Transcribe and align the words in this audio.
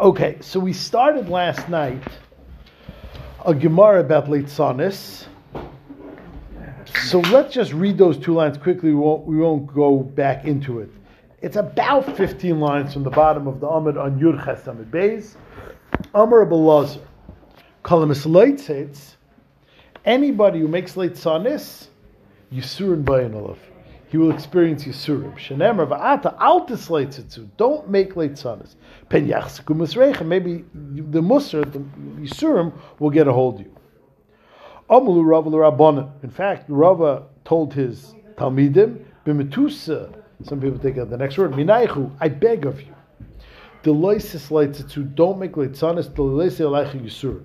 Okay, 0.00 0.38
so 0.40 0.58
we 0.58 0.72
started 0.72 1.28
last 1.28 1.68
night 1.68 2.02
a 3.44 3.54
Gemara 3.54 4.00
about 4.00 4.28
Leitzanis. 4.28 5.26
So 7.02 7.20
let's 7.20 7.52
just 7.52 7.74
read 7.74 7.98
those 7.98 8.16
two 8.16 8.32
lines 8.32 8.56
quickly. 8.56 8.94
We 8.94 8.94
won't, 8.94 9.26
we 9.26 9.36
won't 9.36 9.66
go 9.66 9.98
back 9.98 10.46
into 10.46 10.80
it. 10.80 10.88
It's 11.42 11.56
about 11.56 12.16
15 12.16 12.60
lines 12.60 12.94
from 12.94 13.02
the 13.02 13.10
bottom 13.10 13.46
of 13.46 13.60
the 13.60 13.68
Amid 13.68 13.98
on 13.98 14.18
Yud 14.18 14.42
Ches 14.42 14.66
Amid 14.66 14.90
Beis. 14.90 15.34
Amr 16.14 16.46
Abelazar. 16.46 17.02
Kalamis 17.84 18.24
Leitzitz. 18.26 19.16
Anybody 20.06 20.60
who 20.60 20.68
makes 20.68 20.94
Leitzanis, 20.94 21.88
Yisurin 22.50 23.04
Bayan 23.04 23.34
Olav. 23.34 23.58
He 24.10 24.16
will 24.16 24.32
experience 24.32 24.84
Yisurim. 24.84 25.34
Shenemar 25.36 25.86
va'ata 25.86 26.36
altis 26.40 26.88
leitzitzu. 26.88 27.48
Don't 27.56 27.88
make 27.88 28.14
leitzanis. 28.14 28.74
Pen 29.08 29.28
yachsiku 29.28 29.76
musreichem. 29.76 30.26
Maybe 30.26 30.64
the 30.74 31.20
musr, 31.20 31.72
the 31.72 31.78
Yisurim, 32.20 32.72
will 32.98 33.10
get 33.10 33.28
a 33.28 33.32
hold 33.32 33.60
of 33.60 33.66
you. 33.66 33.76
Amulu 34.90 35.24
Rava 35.24 35.48
l'Rabbanan. 35.48 36.10
In 36.24 36.30
fact, 36.30 36.64
Rava 36.68 37.26
told 37.44 37.72
his 37.72 38.16
Talmidim, 38.34 39.04
b'metusa, 39.24 40.12
some 40.42 40.60
people 40.60 40.80
take 40.80 40.98
out 40.98 41.08
the 41.08 41.16
next 41.16 41.38
word, 41.38 41.52
minaychu, 41.52 42.10
I 42.18 42.30
beg 42.30 42.66
of 42.66 42.80
you. 42.80 42.92
The 43.84 43.92
loisis 43.92 44.50
leitzitzu, 44.50 45.14
don't 45.14 45.38
make 45.38 45.52
leitzanis, 45.52 46.12
the 46.12 46.22
loisis 46.22 46.58
alaycha 46.58 47.00
Yisurim. 47.00 47.44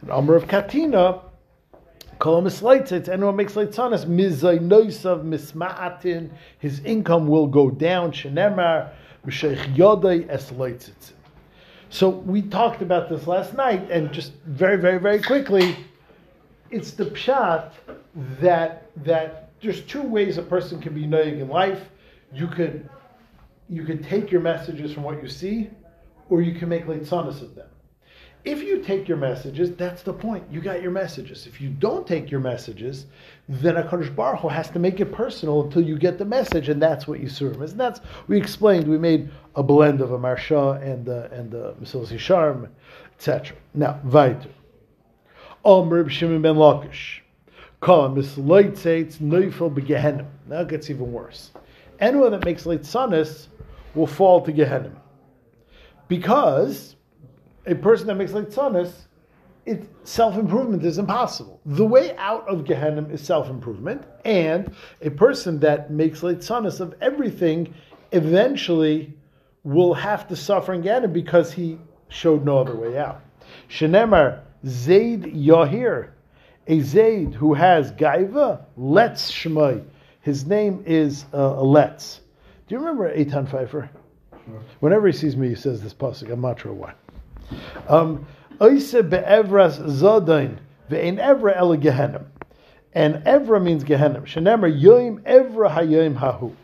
And 0.00 0.10
Amr 0.10 0.36
of 0.36 0.48
Katina, 0.48 1.20
Kol 2.20 2.42
misleitzitz, 2.42 3.08
anyone 3.08 3.34
makes 3.34 3.54
leitzanis, 3.54 4.04
mizaynoisav 4.04 5.24
misma'atin, 5.24 6.28
his 6.58 6.80
income 6.80 7.26
will 7.26 7.46
go 7.46 7.70
down, 7.70 8.12
shenemar, 8.12 8.90
m'sheich 9.26 9.74
yodai 9.74 10.28
es 10.28 10.50
leitzitz. 10.50 11.12
So 11.88 12.10
we 12.10 12.42
talked 12.42 12.82
about 12.82 13.08
this 13.08 13.26
last 13.26 13.54
night, 13.54 13.90
and 13.90 14.12
just 14.12 14.34
very, 14.44 14.76
very, 14.76 14.98
very 14.98 15.22
quickly, 15.22 15.74
it's 16.70 16.90
the 16.90 17.06
pshat 17.06 17.72
that 18.42 18.90
that 19.02 19.48
there's 19.62 19.80
two 19.84 20.02
ways 20.02 20.36
a 20.36 20.42
person 20.42 20.78
can 20.78 20.92
be 20.92 21.06
noying 21.06 21.40
in 21.40 21.48
life. 21.48 21.88
You 22.34 22.48
could 22.48 22.86
you 23.70 23.82
could 23.84 24.04
take 24.04 24.30
your 24.30 24.42
messages 24.42 24.92
from 24.92 25.04
what 25.04 25.22
you 25.22 25.28
see, 25.28 25.70
or 26.28 26.42
you 26.42 26.58
can 26.58 26.68
make 26.68 26.84
leitzanis 26.84 27.40
of 27.40 27.54
them. 27.54 27.68
If 28.44 28.62
you 28.62 28.78
take 28.78 29.06
your 29.06 29.18
messages, 29.18 29.72
that's 29.72 30.02
the 30.02 30.14
point. 30.14 30.44
You 30.50 30.62
got 30.62 30.80
your 30.80 30.92
messages. 30.92 31.46
If 31.46 31.60
you 31.60 31.68
don't 31.68 32.06
take 32.06 32.30
your 32.30 32.40
messages, 32.40 33.06
then 33.48 33.74
HaKadosh 33.74 34.14
Baruch 34.16 34.40
Hu 34.40 34.48
has 34.48 34.70
to 34.70 34.78
make 34.78 34.98
it 34.98 35.12
personal 35.12 35.62
until 35.62 35.82
you 35.82 35.98
get 35.98 36.16
the 36.16 36.24
message, 36.24 36.70
and 36.70 36.80
that's 36.80 37.06
what 37.06 37.20
Yisurim 37.20 37.62
is. 37.62 37.72
And 37.72 37.80
that's, 37.80 38.00
we 38.28 38.38
explained, 38.38 38.88
we 38.88 38.96
made 38.96 39.30
a 39.56 39.62
blend 39.62 40.00
of 40.00 40.12
a 40.12 40.18
Marsha 40.18 40.82
and 40.82 41.04
the, 41.04 41.30
and 41.32 41.50
the 41.50 41.74
Mesilas 41.74 42.08
Yesharim, 42.08 42.68
etc. 43.14 43.56
Now, 43.74 44.00
weiter. 44.04 44.48
Om 45.62 45.90
Reb 45.90 46.08
Shimon 46.10 46.40
ben 46.40 46.54
Lakish. 46.54 47.20
Kol 47.80 48.10
misloitzeitz 48.10 49.20
neufel 49.20 49.70
begehenim. 49.70 50.26
Now 50.48 50.60
it 50.60 50.68
gets 50.68 50.88
even 50.88 51.12
worse. 51.12 51.50
Anyone 51.98 52.30
that 52.32 52.44
makes 52.44 52.64
late 52.64 52.86
will 53.94 54.06
fall 54.06 54.40
to 54.42 54.52
Gehenim. 54.52 54.96
Because 56.08 56.96
a 57.66 57.74
person 57.74 58.06
that 58.06 58.16
makes 58.16 58.32
leitzanis, 58.32 58.92
it 59.66 59.88
self 60.04 60.36
improvement 60.36 60.84
is 60.84 60.98
impossible. 60.98 61.60
The 61.66 61.84
way 61.84 62.16
out 62.16 62.48
of 62.48 62.64
Gehenna 62.64 63.06
is 63.08 63.20
self 63.20 63.48
improvement, 63.48 64.02
and 64.24 64.74
a 65.02 65.10
person 65.10 65.60
that 65.60 65.90
makes 65.90 66.20
leitzanis 66.20 66.80
of 66.80 66.94
everything 67.00 67.72
eventually 68.12 69.14
will 69.62 69.94
have 69.94 70.26
to 70.28 70.36
suffer 70.36 70.72
in 70.72 70.82
Gehenna 70.82 71.08
because 71.08 71.52
he 71.52 71.78
showed 72.08 72.44
no 72.44 72.58
other 72.58 72.74
way 72.74 72.98
out. 72.98 73.20
Shenemar 73.68 74.40
Zaid 74.66 75.24
Yahir, 75.24 76.10
a 76.66 76.80
Zaid 76.80 77.34
who 77.34 77.54
has 77.54 77.92
Gaiva, 77.92 78.64
Let's 78.76 79.30
Shmai. 79.30 79.84
His 80.22 80.46
name 80.46 80.82
is 80.86 81.24
uh, 81.32 81.60
Let's. 81.62 82.20
Do 82.68 82.74
you 82.74 82.78
remember 82.78 83.14
Eitan 83.14 83.48
Pfeiffer? 83.48 83.90
Sure. 84.32 84.60
Whenever 84.80 85.06
he 85.06 85.12
sees 85.12 85.36
me, 85.36 85.48
he 85.48 85.54
says 85.54 85.82
this 85.82 85.94
pasuk. 85.94 86.30
I'm 86.30 86.40
not 86.40 86.60
sure 86.60 86.72
why. 86.72 86.94
Um. 87.88 88.26
And 92.92 93.24
evra 93.24 93.62
means 93.62 93.84
gehenim. 93.84 94.24
Shenemer 94.24 94.82
yoim 94.82 95.22
evra 95.22 95.70
hayoim 95.70 96.16
hahu. 96.16 96.54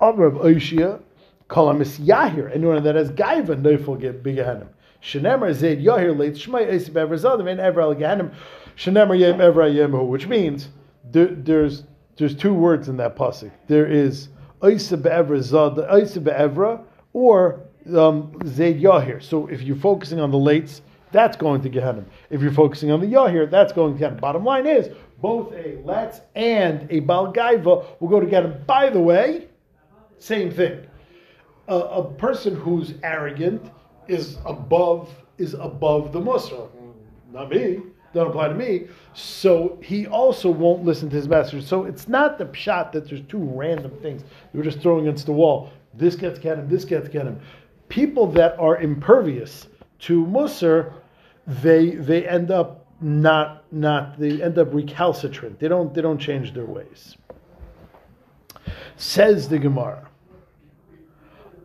Amr 0.00 0.24
of 0.24 0.34
Oishia, 0.34 1.00
kol 1.46 1.72
yahir. 1.74 2.52
Anyone 2.52 2.82
that 2.82 2.96
has 2.96 3.12
gaiva 3.12 3.60
neufel 3.60 4.00
get 4.00 4.22
big 4.22 4.36
gehenim. 4.36 4.68
Shenemer 5.02 5.52
zayd 5.52 5.80
yahir 5.80 6.16
leit 6.16 6.32
shmai 6.32 6.66
oise 6.72 6.88
be'evra 6.88 7.16
zodain 7.16 7.44
ve'ein 7.44 7.58
evra 7.58 7.82
el 7.82 7.94
gehenim. 7.94 8.34
Shenemer 8.76 9.16
yoim 9.16 9.36
evra 9.36 9.70
hayoim 9.70 9.90
hahu. 9.90 10.06
Which 10.08 10.26
means 10.26 10.68
there, 11.12 11.28
there's 11.28 11.84
there's 12.16 12.34
two 12.34 12.54
words 12.54 12.88
in 12.88 12.96
that 12.96 13.14
pasuk. 13.14 13.52
There 13.68 13.86
is 13.86 14.30
oise 14.64 14.90
be'evra 14.90 15.38
zodain, 15.38 15.92
oise 15.92 16.16
be'evra, 16.16 16.80
or 17.12 17.60
um, 17.94 18.32
Zayd 18.46 18.80
Yahir. 18.80 19.22
So 19.22 19.46
if 19.48 19.62
you're 19.62 19.76
focusing 19.76 20.20
on 20.20 20.30
the 20.30 20.38
lates, 20.38 20.80
that's 21.12 21.36
going 21.36 21.62
to 21.62 21.68
Gehenna. 21.68 22.04
If 22.30 22.40
you're 22.40 22.52
focusing 22.52 22.90
on 22.90 23.00
the 23.00 23.06
Yahir, 23.06 23.50
that's 23.50 23.72
going 23.72 23.94
to 23.94 23.98
Gehenna. 23.98 24.20
Bottom 24.20 24.44
line 24.44 24.66
is, 24.66 24.88
both 25.20 25.52
a 25.52 25.78
Let's 25.84 26.20
and 26.34 26.82
a 26.90 27.00
Balgaiva 27.02 28.00
will 28.00 28.08
go 28.08 28.18
together. 28.18 28.48
By 28.66 28.90
the 28.90 29.00
way, 29.00 29.48
same 30.18 30.50
thing. 30.50 30.86
A, 31.68 31.76
a, 31.76 32.14
person 32.14 32.56
who's 32.56 32.94
arrogant 33.02 33.70
is 34.08 34.38
above 34.44 35.14
is 35.38 35.54
above 35.54 36.12
the 36.12 36.20
Musar. 36.20 36.68
Not 37.32 37.50
me. 37.50 37.80
Don't 38.12 38.28
apply 38.28 38.48
to 38.48 38.54
me. 38.54 38.88
So 39.14 39.78
he 39.82 40.06
also 40.06 40.50
won't 40.50 40.84
listen 40.84 41.08
to 41.10 41.16
his 41.16 41.28
master. 41.28 41.62
So 41.62 41.84
it's 41.84 42.08
not 42.08 42.36
the 42.36 42.44
pshat 42.44 42.92
that 42.92 43.08
there's 43.08 43.22
two 43.28 43.38
random 43.38 43.92
things 44.02 44.22
you're 44.52 44.64
just 44.64 44.80
throwing 44.80 45.06
against 45.06 45.26
the 45.26 45.32
wall. 45.32 45.70
This 45.94 46.14
gets 46.14 46.38
him. 46.38 46.68
This 46.68 46.84
gets 46.84 47.08
him 47.08 47.40
people 47.92 48.26
that 48.26 48.58
are 48.58 48.78
impervious 48.78 49.66
to 49.98 50.24
Musar, 50.24 50.94
they 51.46 51.90
they 51.90 52.26
end 52.26 52.50
up 52.50 52.86
not 53.02 53.64
not 53.70 54.18
they 54.18 54.42
end 54.42 54.56
up 54.56 54.72
recalcitrant. 54.72 55.60
They 55.60 55.68
don't 55.68 55.92
they 55.92 56.00
don't 56.00 56.18
change 56.18 56.54
their 56.54 56.64
ways. 56.64 57.18
Says 58.96 59.48
the 59.50 59.58
Gemara. 59.58 60.08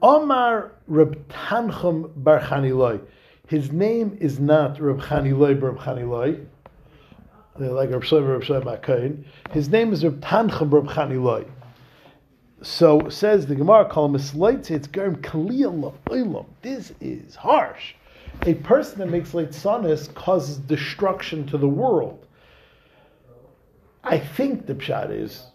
Omar 0.01 0.73
Reb 0.87 1.29
Tanchum 1.29 2.11
Bar 2.17 2.41
Chaniloi. 2.41 2.99
His 3.47 3.71
name 3.71 4.17
is 4.19 4.37
not 4.37 4.81
Reb 4.81 4.99
Chaniloi 4.99 5.59
Bar 5.61 5.75
Chaniloi. 5.75 6.45
Like 7.57 7.89
Reb 7.89 8.03
Shlomo 8.03 8.37
Reb 8.37 8.41
Shlomo 8.41 9.23
His 9.51 9.69
name 9.69 9.93
is 9.93 10.03
Reb 10.03 10.19
Tanchum 10.19 10.73
Reb 10.73 10.87
Chaniloi. 10.87 11.47
So 12.61 13.07
says 13.09 13.45
the 13.45 13.55
Gemara, 13.55 14.09
mislates 14.09 14.71
it's 14.71 14.87
garim 14.87 15.21
kaliyah 15.21 16.45
This 16.61 16.91
is 16.99 17.35
harsh. 17.35 17.93
A 18.43 18.55
person 18.55 18.99
that 18.99 19.09
makes 19.09 19.33
late 19.33 19.51
sonis 19.51 20.13
causes 20.13 20.57
destruction 20.57 21.45
to 21.47 21.57
the 21.57 21.67
world. 21.67 22.25
I 24.03 24.17
think 24.17 24.65
the 24.65 24.75
pshat 24.75 25.11
is 25.11 25.47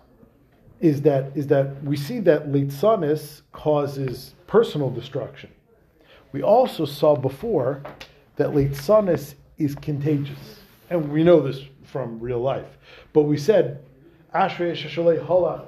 is 0.80 1.02
that 1.02 1.30
is 1.36 1.46
that 1.46 1.82
we 1.84 1.96
see 1.96 2.18
that 2.20 2.52
late 2.52 2.68
sonis 2.68 3.42
causes 3.52 4.34
personal 4.46 4.90
destruction. 4.90 5.50
We 6.32 6.42
also 6.42 6.84
saw 6.84 7.16
before 7.16 7.82
that 8.36 8.54
late 8.54 8.72
sonis 8.72 9.34
is 9.58 9.74
contagious, 9.74 10.60
and 10.90 11.10
we 11.10 11.24
know 11.24 11.40
this 11.40 11.62
from 11.84 12.20
real 12.20 12.40
life. 12.40 12.78
But 13.12 13.22
we 13.22 13.36
said 13.36 13.84
Ashrei 14.34 14.72
Sheshalei 14.72 15.24
Halach 15.24 15.66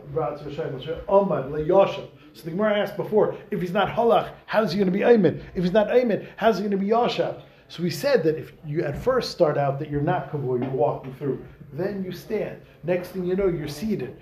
Omad 1.06 1.50
LeYoshav. 1.50 2.08
So 2.34 2.42
the 2.42 2.50
Gemara 2.50 2.78
asked 2.78 2.96
before, 2.96 3.36
if 3.52 3.60
he's 3.60 3.72
not 3.72 3.88
halach, 3.88 4.32
how's 4.46 4.72
he 4.72 4.78
going 4.78 4.90
to 4.90 4.96
be 4.96 5.04
aimed? 5.04 5.40
If 5.54 5.62
he's 5.62 5.72
not 5.72 5.94
aimed, 5.94 6.26
how's 6.36 6.56
he 6.56 6.62
going 6.62 6.72
to 6.72 6.76
be 6.76 6.88
yashav? 6.88 7.42
So 7.68 7.82
we 7.82 7.90
said 7.90 8.24
that 8.24 8.36
if 8.36 8.52
you 8.66 8.84
at 8.84 9.00
first 9.00 9.30
start 9.30 9.56
out 9.56 9.78
that 9.78 9.88
you're 9.88 10.00
not 10.00 10.32
kavur, 10.32 10.60
you're 10.60 10.70
walking 10.70 11.14
through, 11.14 11.44
then 11.72 12.02
you 12.04 12.10
stand. 12.10 12.60
Next 12.82 13.10
thing 13.10 13.24
you 13.24 13.36
know, 13.36 13.46
you're 13.46 13.68
seated. 13.68 14.16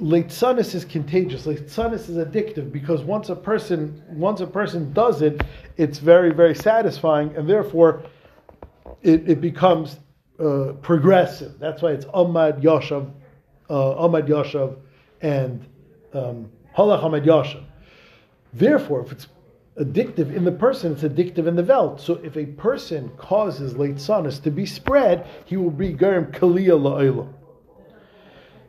Leitzanis 0.00 0.76
is 0.76 0.84
contagious. 0.84 1.46
Leitzanis 1.46 2.08
is 2.08 2.16
addictive 2.16 2.70
because 2.70 3.02
once 3.02 3.28
a 3.28 3.36
person 3.36 4.00
once 4.10 4.40
a 4.40 4.46
person 4.46 4.92
does 4.92 5.22
it, 5.22 5.42
it's 5.76 5.98
very 5.98 6.32
very 6.32 6.54
satisfying, 6.54 7.34
and 7.36 7.50
therefore 7.50 8.04
it, 9.02 9.28
it 9.28 9.40
becomes 9.40 9.98
uh, 10.38 10.74
progressive. 10.80 11.58
That's 11.58 11.82
why 11.82 11.90
it's 11.90 12.04
Amad 12.06 12.62
Yashav 12.62 13.10
uh, 13.70 13.96
Ahmad 13.96 14.26
Yashav 14.26 14.76
and 15.20 15.64
um, 16.12 16.50
Halach 16.76 17.02
Ahmad 17.02 17.24
Yashav. 17.24 17.64
Therefore, 18.52 19.02
if 19.02 19.12
it's 19.12 19.26
addictive 19.78 20.34
in 20.34 20.44
the 20.44 20.52
person, 20.52 20.92
it's 20.92 21.02
addictive 21.02 21.46
in 21.46 21.56
the 21.56 21.62
Welt. 21.62 22.00
So 22.00 22.14
if 22.24 22.36
a 22.36 22.46
person 22.46 23.10
causes 23.16 23.76
late 23.76 23.96
sonis 23.96 24.42
to 24.42 24.50
be 24.50 24.66
spread, 24.66 25.26
he 25.44 25.56
will 25.56 25.70
be 25.70 25.92
Garim 25.94 26.32
Kaliya 26.32 26.78
La'olam. 26.78 27.32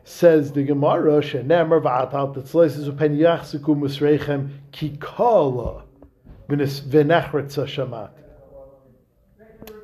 Says 0.04 0.52
the 0.52 0.64
Gemara, 0.64 1.20
Shenemar 1.20 1.82
V'atal 1.82 2.34
Tetzleises 2.34 2.90
Upen 2.90 3.16
Yachsiku 3.16 3.76
Musreichem 3.76 4.50
Kikala 4.72 5.84
v'nechretza 6.48 7.64
shamat. 7.66 8.10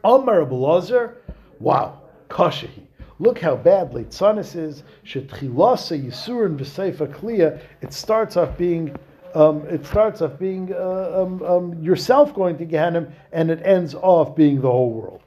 Amar 0.04 0.44
Abulazar, 0.44 1.14
wow, 1.58 2.00
kashahi. 2.28 2.85
Look 3.18 3.38
how 3.38 3.56
bad 3.56 3.92
Leitzanis 3.92 4.54
is. 4.56 4.82
Shetchilasa 5.04 6.04
Yisurin 6.04 6.58
v'seifa 6.58 7.08
kliya. 7.08 7.60
It 7.80 7.92
starts 7.92 8.36
off 8.36 8.58
being, 8.58 8.94
um, 9.34 9.66
it 9.68 9.86
starts 9.86 10.20
off 10.20 10.38
being 10.38 10.72
uh, 10.74 11.22
um, 11.22 11.42
um, 11.42 11.82
yourself 11.82 12.34
going 12.34 12.58
to 12.58 12.64
Gehenna, 12.64 13.10
and 13.32 13.50
it 13.50 13.60
ends 13.64 13.94
off 13.94 14.36
being 14.36 14.60
the 14.60 14.70
whole 14.70 14.92
world. 14.92 15.22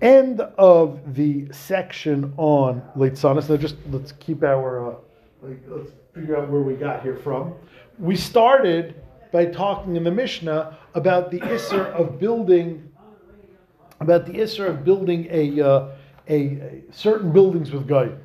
End 0.00 0.40
of 0.40 1.14
the 1.14 1.48
section 1.52 2.32
on 2.36 2.82
Leitzanis. 2.96 3.48
Now, 3.48 3.56
just 3.56 3.76
let's 3.90 4.12
keep 4.12 4.42
our, 4.42 4.92
uh, 4.92 4.96
like, 5.42 5.62
let's 5.68 5.90
figure 6.14 6.36
out 6.36 6.50
where 6.50 6.62
we 6.62 6.74
got 6.74 7.02
here 7.02 7.16
from. 7.16 7.54
We 7.98 8.16
started 8.16 9.02
by 9.32 9.46
talking 9.46 9.96
in 9.96 10.04
the 10.04 10.10
Mishnah 10.10 10.78
about 10.94 11.30
the 11.30 11.40
Isser 11.40 11.86
of 11.92 12.18
building, 12.18 12.90
about 14.00 14.26
the 14.26 14.32
Isser 14.32 14.68
of 14.68 14.84
building 14.84 15.26
a, 15.30 15.60
uh, 15.60 15.88
a, 16.28 16.34
a, 16.34 16.82
certain 16.90 17.32
buildings 17.32 17.70
with 17.70 17.86
Goyim. 17.86 18.18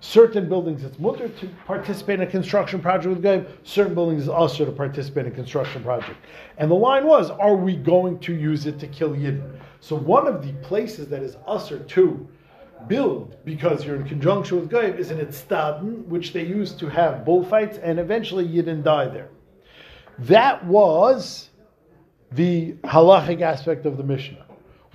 Certain 0.00 0.48
buildings 0.48 0.84
it's 0.84 0.98
mutter 0.98 1.28
to 1.28 1.48
participate 1.66 2.20
in 2.20 2.28
a 2.28 2.30
construction 2.30 2.80
project 2.80 3.08
with 3.08 3.22
Goyim, 3.22 3.46
certain 3.64 3.94
buildings 3.94 4.22
is 4.22 4.28
also 4.28 4.64
to 4.64 4.72
participate 4.72 5.26
in 5.26 5.32
a 5.32 5.34
construction 5.34 5.82
project. 5.82 6.18
And 6.58 6.70
the 6.70 6.74
line 6.74 7.06
was, 7.06 7.30
are 7.30 7.56
we 7.56 7.76
going 7.76 8.18
to 8.20 8.34
use 8.34 8.66
it 8.66 8.78
to 8.80 8.86
kill 8.86 9.10
Yidden? 9.10 9.58
So 9.80 9.96
one 9.96 10.26
of 10.26 10.46
the 10.46 10.52
places 10.66 11.08
that 11.08 11.22
is 11.22 11.36
usher 11.46 11.78
to 11.78 12.28
build 12.88 13.36
because 13.44 13.84
you're 13.84 13.96
in 13.96 14.04
conjunction 14.06 14.60
with 14.60 14.70
Goyim 14.70 14.96
is 14.96 15.10
in 15.10 15.18
Itztaden, 15.18 16.06
which 16.06 16.32
they 16.32 16.44
used 16.44 16.78
to 16.80 16.88
have 16.88 17.24
bullfights, 17.24 17.78
and 17.78 17.98
eventually 17.98 18.46
Yidden 18.46 18.82
die 18.82 19.08
there. 19.08 19.30
That 20.20 20.64
was 20.64 21.50
the 22.32 22.72
halachic 22.84 23.40
aspect 23.40 23.86
of 23.86 23.96
the 23.96 24.04
Mishnah. 24.04 24.45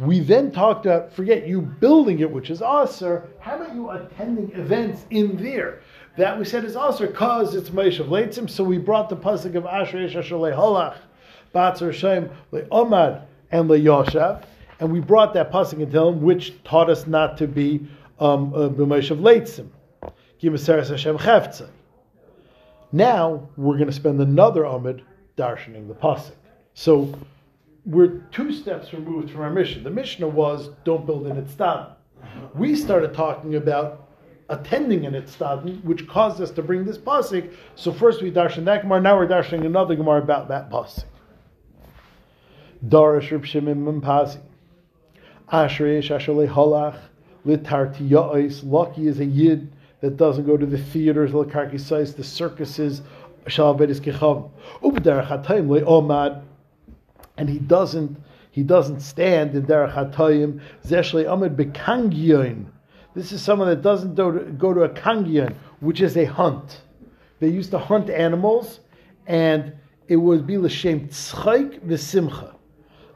We 0.01 0.19
then 0.19 0.51
talked 0.51 0.87
about, 0.87 1.13
forget 1.13 1.47
you 1.47 1.61
building 1.61 2.19
it, 2.19 2.31
which 2.31 2.49
is 2.49 2.63
Aser, 2.63 3.29
how 3.39 3.57
about 3.57 3.75
you 3.75 3.91
attending 3.91 4.51
events 4.53 5.05
in 5.11 5.37
there? 5.37 5.81
That 6.17 6.39
we 6.39 6.43
said 6.43 6.65
is 6.65 6.75
Aser 6.75 7.05
because 7.05 7.53
it's 7.53 7.69
Moshe 7.69 8.03
Leitzim, 8.07 8.49
so 8.49 8.63
we 8.63 8.79
brought 8.79 9.09
the 9.09 9.15
pasuk 9.15 9.53
of 9.53 9.67
Asher 9.67 10.01
Yesh 10.01 10.15
Asher 10.15 10.35
Halach, 10.35 10.97
Batzer 11.53 11.93
Shem, 11.93 12.31
Omad, 12.51 13.25
and 13.51 13.69
Yoshav, 13.69 14.43
and 14.79 14.91
we 14.91 14.99
brought 14.99 15.35
that 15.35 15.51
pasuk 15.51 15.79
in 15.79 15.91
Tehillim, 15.91 16.17
which 16.17 16.63
taught 16.63 16.89
us 16.89 17.05
not 17.05 17.37
to 17.37 17.47
be 17.47 17.87
um, 18.19 18.55
uh, 18.55 18.69
B'Moshe 18.69 19.15
Leitzim. 19.15 19.69
Gimaseres 20.41 20.89
Hashem 20.89 21.19
Cheftzai. 21.19 21.69
Now 22.91 23.47
we're 23.55 23.75
going 23.75 23.85
to 23.85 23.93
spend 23.93 24.19
another 24.19 24.63
Amid 24.63 25.03
darshaning 25.37 25.87
the 25.87 25.93
pasuk. 25.93 26.33
So 26.73 27.13
we're 27.85 28.21
two 28.31 28.53
steps 28.53 28.93
removed 28.93 29.31
from 29.31 29.41
our 29.41 29.49
mission. 29.49 29.83
The 29.83 29.89
Mishnah 29.89 30.27
was 30.27 30.69
don't 30.83 31.05
build 31.05 31.27
an 31.27 31.43
itztaden. 31.43 31.93
We 32.53 32.75
started 32.75 33.13
talking 33.13 33.55
about 33.55 34.07
attending 34.49 35.05
an 35.05 35.13
itztaden, 35.13 35.83
which 35.83 36.07
caused 36.07 36.41
us 36.41 36.51
to 36.51 36.61
bring 36.61 36.85
this 36.85 36.97
pasuk. 36.97 37.53
So 37.75 37.91
first 37.91 38.21
we 38.21 38.31
darshan 38.31 38.65
that 38.65 38.83
gemara. 38.83 39.01
Now 39.01 39.17
we're 39.17 39.27
darshaning 39.27 39.65
another 39.65 39.95
gemara 39.95 40.21
about 40.21 40.49
that 40.49 40.69
pasuk. 40.69 41.05
Darish 42.87 43.31
Reb 43.31 43.45
Shimon 43.45 43.83
Mampazi. 43.85 44.39
Ashreish 45.51 46.09
Ashalei 46.09 46.47
Halach 46.47 46.99
Litarti 47.45 48.07
Ya'is. 48.09 48.61
Lucky 48.63 49.07
is 49.07 49.19
a 49.19 49.25
yid 49.25 49.71
that 50.01 50.17
doesn't 50.17 50.45
go 50.45 50.57
to 50.57 50.65
the 50.65 50.77
theaters, 50.77 51.31
the 51.31 51.43
circuses, 51.43 52.15
the 52.15 52.23
circuses, 52.23 53.01
and 57.41 57.49
he 57.49 57.57
doesn't 57.57 58.15
he 58.51 58.61
doesn't 58.61 58.99
stand 58.99 59.55
in 59.55 59.63
derech 59.63 59.95
hatayim 59.95 60.61
zeshlei 60.85 61.25
amid 61.27 61.57
bekangiyon. 61.57 62.65
This 63.15 63.31
is 63.31 63.41
someone 63.41 63.67
that 63.69 63.81
doesn't 63.81 64.13
go 64.13 64.31
to, 64.31 64.51
go 64.51 64.73
to 64.75 64.81
a 64.83 64.89
kangiyon, 64.89 65.55
which 65.79 66.01
is 66.01 66.15
a 66.17 66.25
hunt. 66.25 66.81
They 67.39 67.47
used 67.47 67.71
to 67.71 67.79
hunt 67.79 68.11
animals, 68.11 68.81
and 69.25 69.73
it 70.07 70.17
would 70.17 70.45
be 70.45 70.59
l'shem 70.59 71.07
tzchaik 71.07 71.79
v'simcha. 71.79 72.53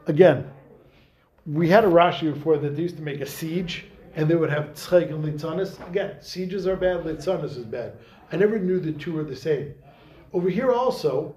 Again, 0.08 0.50
we 1.46 1.68
had 1.68 1.84
a 1.84 1.88
Rashi 1.88 2.34
before 2.34 2.58
that 2.58 2.74
they 2.74 2.82
used 2.82 2.96
to 2.96 3.02
make 3.02 3.20
a 3.20 3.26
siege, 3.26 3.84
and 4.16 4.28
they 4.28 4.34
would 4.34 4.50
have 4.50 4.70
tzchaik 4.72 5.10
and 5.10 5.24
litzanis. 5.24 5.86
Again, 5.88 6.16
sieges 6.20 6.66
are 6.66 6.76
bad, 6.76 7.04
litzanis 7.04 7.56
is 7.56 7.64
bad. 7.64 7.92
I 8.32 8.36
never 8.36 8.58
knew 8.58 8.80
the 8.80 8.92
two 8.92 9.12
were 9.12 9.22
the 9.22 9.36
same. 9.36 9.74
Over 10.32 10.48
here 10.48 10.72
also, 10.72 11.36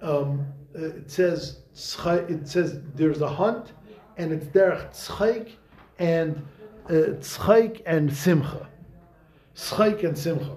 um, 0.00 0.46
it 0.74 1.10
says 1.10 1.58
it 1.72 2.48
says 2.48 2.80
there's 2.94 3.20
a 3.20 3.28
hunt, 3.28 3.72
and 4.16 4.32
it's 4.32 4.46
derech 4.46 4.90
tzchaik 4.90 5.52
and 5.98 6.44
uh, 6.88 7.16
tzchaik 7.20 7.82
and 7.86 8.12
simcha, 8.12 8.68
tzchaik 9.56 10.04
and 10.04 10.16
simcha. 10.18 10.56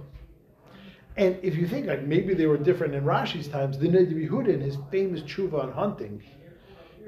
And 1.16 1.38
if 1.42 1.56
you 1.56 1.68
think 1.68 1.88
like 1.88 2.04
maybe 2.04 2.34
they 2.34 2.46
were 2.46 2.58
different 2.58 2.94
in 2.94 3.04
Rashi's 3.04 3.48
times, 3.48 3.78
the 3.80 3.88
Nedi 3.88 4.28
Yehuda 4.28 4.50
in 4.50 4.62
his 4.62 4.78
famous 4.92 5.22
tshuva 5.22 5.64
on 5.64 5.72
hunting, 5.72 6.22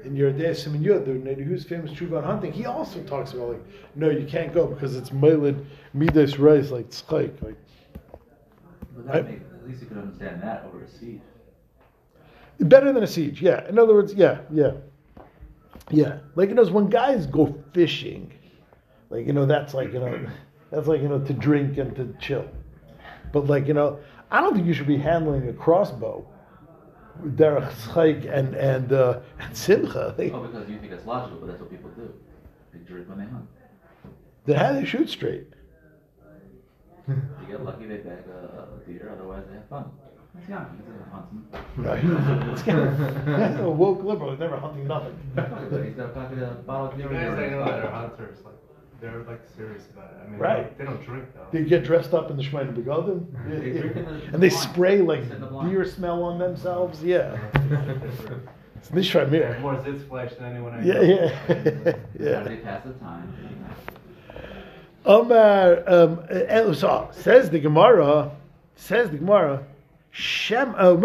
in 0.04 0.16
your 0.16 0.32
day 0.32 0.54
Simon 0.54 0.82
Yud, 0.82 1.04
the 1.04 1.12
Nedi 1.12 1.46
Yehuda's 1.46 1.64
famous 1.64 1.92
tshuva 1.92 2.18
on 2.18 2.24
hunting, 2.24 2.52
he 2.52 2.66
also 2.66 3.02
talks 3.04 3.32
about 3.32 3.50
like, 3.50 3.62
no, 3.94 4.10
you 4.10 4.26
can't 4.26 4.52
go 4.52 4.66
because 4.66 4.96
it's 4.96 5.10
meilid 5.10 5.64
midas 5.94 6.38
rice 6.38 6.70
like 6.70 6.90
tzchaik. 6.90 7.40
Like, 7.42 7.56
but 8.96 9.06
that 9.06 9.14
I, 9.14 9.18
at 9.18 9.68
least 9.68 9.82
you 9.82 9.86
could 9.86 9.98
understand 9.98 10.42
that 10.42 10.64
over 10.64 10.82
a 10.82 10.90
siege. 10.90 11.20
Better 12.60 12.92
than 12.92 13.02
a 13.02 13.06
siege, 13.06 13.40
yeah. 13.40 13.66
In 13.68 13.78
other 13.78 13.94
words, 13.94 14.14
yeah, 14.14 14.40
yeah. 14.52 14.72
Yeah. 15.90 16.18
Like, 16.34 16.50
you 16.50 16.54
know, 16.54 16.64
when 16.66 16.88
guys 16.88 17.26
go 17.26 17.54
fishing, 17.72 18.32
like, 19.08 19.26
you 19.26 19.32
know, 19.32 19.46
that's 19.46 19.74
like, 19.74 19.92
you 19.92 19.98
know, 19.98 20.26
that's 20.70 20.86
like, 20.86 21.00
you 21.00 21.08
know, 21.08 21.18
to 21.20 21.32
drink 21.32 21.78
and 21.78 21.96
to 21.96 22.14
chill. 22.20 22.46
But 23.32 23.46
like, 23.46 23.66
you 23.66 23.74
know, 23.74 23.98
I 24.30 24.40
don't 24.40 24.54
think 24.54 24.66
you 24.66 24.74
should 24.74 24.86
be 24.86 24.98
handling 24.98 25.48
a 25.48 25.52
crossbow. 25.52 26.26
Derech 27.22 27.70
Chaik 27.92 28.32
and 28.32 28.54
and 28.54 28.92
uh, 28.92 29.20
and 29.38 29.56
Simcha. 29.56 30.14
Like, 30.16 30.32
oh, 30.32 30.40
because 30.40 30.68
you 30.68 30.78
think 30.78 30.92
it's 30.92 31.06
logical, 31.06 31.38
but 31.40 31.48
that's 31.48 31.60
what 31.60 31.70
people 31.70 31.90
do. 31.90 32.12
They 32.72 32.78
drink 32.78 33.08
when 33.08 33.18
they 33.18 33.24
hunt. 33.24 33.46
How 34.56 34.72
do 34.72 34.80
they 34.80 34.86
shoot 34.86 35.08
straight? 35.10 35.46
you 37.08 37.16
get 37.48 37.64
lucky 37.64 37.86
they 37.86 37.98
bag 37.98 38.24
a, 38.28 38.62
a 38.62 38.86
deer, 38.86 39.10
otherwise 39.12 39.44
they 39.48 39.56
have 39.56 39.68
fun. 39.68 39.90
Yeah, 40.48 40.64
Right. 41.76 42.02
It's 42.52 42.62
kind 42.62 42.78
of, 42.80 43.60
a 43.60 43.70
woke 43.70 44.02
liberal. 44.04 44.30
He's 44.30 44.40
never 44.40 44.56
hunting 44.56 44.86
nothing. 44.86 45.16
He's 45.84 45.94
got 45.94 46.10
a 46.10 46.54
bottle 46.66 46.86
of 46.88 46.98
guys 46.98 47.06
I 47.10 47.48
know 47.50 47.64
that 47.64 47.84
are 47.84 47.90
hunters, 47.90 48.38
like, 48.44 48.54
they're 49.00 49.22
like 49.24 49.40
serious 49.56 49.84
about 49.92 50.10
it. 50.12 50.16
I 50.26 50.30
mean, 50.30 50.38
Right. 50.38 50.76
they 50.78 50.84
don't 50.84 51.02
drink 51.04 51.24
though. 51.34 51.46
They 51.52 51.64
get 51.64 51.84
dressed 51.84 52.12
up 52.14 52.30
in 52.30 52.36
the 52.36 52.42
Shemina 52.42 52.74
Begodim. 52.74 53.26
They 53.48 53.80
drink 53.80 53.96
in 53.96 54.04
the- 54.04 54.10
And 54.34 54.42
they 54.42 54.48
the 54.50 54.54
wine. 54.56 54.64
spray 54.68 55.00
like 55.00 55.20
It's 55.20 55.32
in 55.32 55.40
the 55.40 55.46
wine. 55.48 55.70
beer 55.70 55.84
smell 55.84 56.22
on 56.22 56.38
themselves. 56.38 57.02
Yeah. 57.02 57.36
It's 58.76 58.88
this 58.88 59.12
They're 59.12 59.26
Shemir. 59.26 59.60
more 59.60 59.74
zitz 59.76 60.08
flesh 60.08 60.32
than 60.36 60.52
anyone 60.52 60.72
I 60.72 60.82
Yeah, 60.82 60.94
know. 60.94 61.02
yeah. 61.04 61.92
Yeah. 62.18 62.42
they 62.44 62.56
pass 62.56 62.82
the 62.84 62.92
time? 62.94 63.34
Omar, 65.04 65.82
um, 65.86 66.20
uh, 66.30 66.72
so 66.74 67.08
says 67.12 67.50
the 67.50 67.58
Gemara, 67.60 68.30
says 68.76 69.10
the 69.10 69.18
Gemara, 69.18 69.62
Uh, 70.12 70.96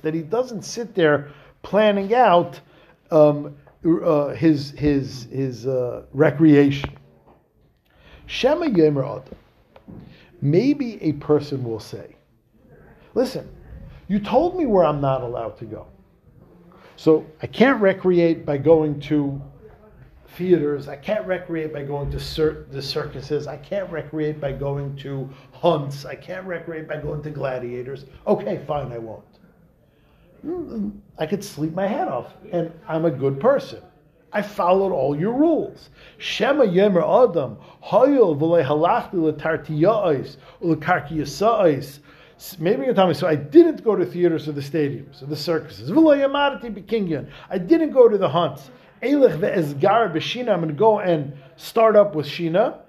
that 0.00 0.12
he 0.14 0.22
doesn't 0.22 0.62
sit 0.62 0.94
there 0.94 1.30
planning 1.62 2.14
out 2.14 2.60
um, 3.10 3.56
uh, 3.84 4.28
his 4.28 4.70
his 4.72 5.24
his 5.30 5.66
uh, 5.66 6.02
recreation. 6.12 6.90
Maybe 10.42 11.02
a 11.02 11.12
person 11.12 11.64
will 11.64 11.80
say, 11.80 12.16
"Listen, 13.14 13.48
you 14.08 14.18
told 14.18 14.56
me 14.56 14.66
where 14.66 14.84
I'm 14.84 15.00
not 15.00 15.22
allowed 15.22 15.56
to 15.58 15.64
go, 15.64 15.86
so 16.96 17.24
I 17.42 17.46
can't 17.46 17.80
recreate 17.80 18.44
by 18.44 18.58
going 18.58 19.00
to 19.02 19.40
theaters. 20.30 20.88
I 20.88 20.96
can't 20.96 21.26
recreate 21.26 21.72
by 21.72 21.82
going 21.82 22.10
to 22.10 22.20
cir- 22.20 22.66
the 22.70 22.82
circuses. 22.82 23.46
I 23.46 23.56
can't 23.56 23.90
recreate 23.90 24.40
by 24.40 24.52
going 24.52 24.96
to 24.96 25.28
hunts. 25.52 26.04
I 26.04 26.14
can't 26.14 26.46
recreate 26.46 26.88
by 26.88 26.98
going 26.98 27.22
to 27.22 27.30
gladiators. 27.30 28.04
Okay, 28.26 28.62
fine, 28.66 28.92
I 28.92 28.98
won't. 28.98 29.24
Mm, 30.44 30.98
I 31.18 31.26
could 31.26 31.42
sleep 31.42 31.74
my 31.74 31.86
head 31.86 32.08
off, 32.08 32.32
and 32.52 32.72
I'm 32.86 33.04
a 33.04 33.10
good 33.10 33.40
person. 33.40 33.82
I 34.32 34.42
followed 34.42 34.92
all 34.92 35.18
your 35.18 35.32
rules. 35.32 35.90
Shema 36.18 36.64
yemer 36.64 37.02
adam 37.30 37.56
hayol 37.82 38.38
v'le 38.38 38.64
halachti 38.66 39.14
letartiyais 39.14 40.36
ulekarkiyasais. 40.62 42.00
Maybe 42.58 42.84
you're 42.84 42.92
telling 42.92 43.08
me, 43.10 43.14
so 43.14 43.26
I 43.26 43.34
didn't 43.34 43.82
go 43.82 43.96
to 43.96 44.04
theaters 44.04 44.46
or 44.46 44.52
the 44.52 44.60
stadiums 44.60 45.22
or 45.22 45.26
the 45.26 45.36
circuses. 45.36 45.90
V'lo 45.90 46.14
yamarati 46.16 46.74
b'kinyan. 46.74 47.30
I 47.48 47.56
didn't 47.56 47.92
go 47.92 48.08
to 48.08 48.18
the 48.18 48.28
hunts. 48.28 48.70
Eilich 49.02 49.38
ve'ezgar 49.38 50.12
b'shina. 50.12 50.52
I'm 50.52 50.60
going 50.60 50.68
to 50.68 50.74
go 50.74 51.00
and 51.00 51.32
start 51.56 51.96
up 51.96 52.14
with 52.14 52.26
shina. 52.26 52.80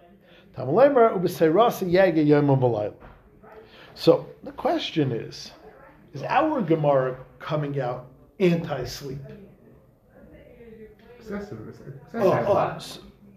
So 3.93 4.25
the 4.43 4.51
question 4.53 5.11
is, 5.11 5.51
is 6.13 6.23
our 6.23 6.61
Gemara 6.61 7.17
coming 7.37 7.79
out 7.79 8.07
anti-sleep? 8.39 9.19
Excessive. 11.19 11.59
Oh, 12.15 12.77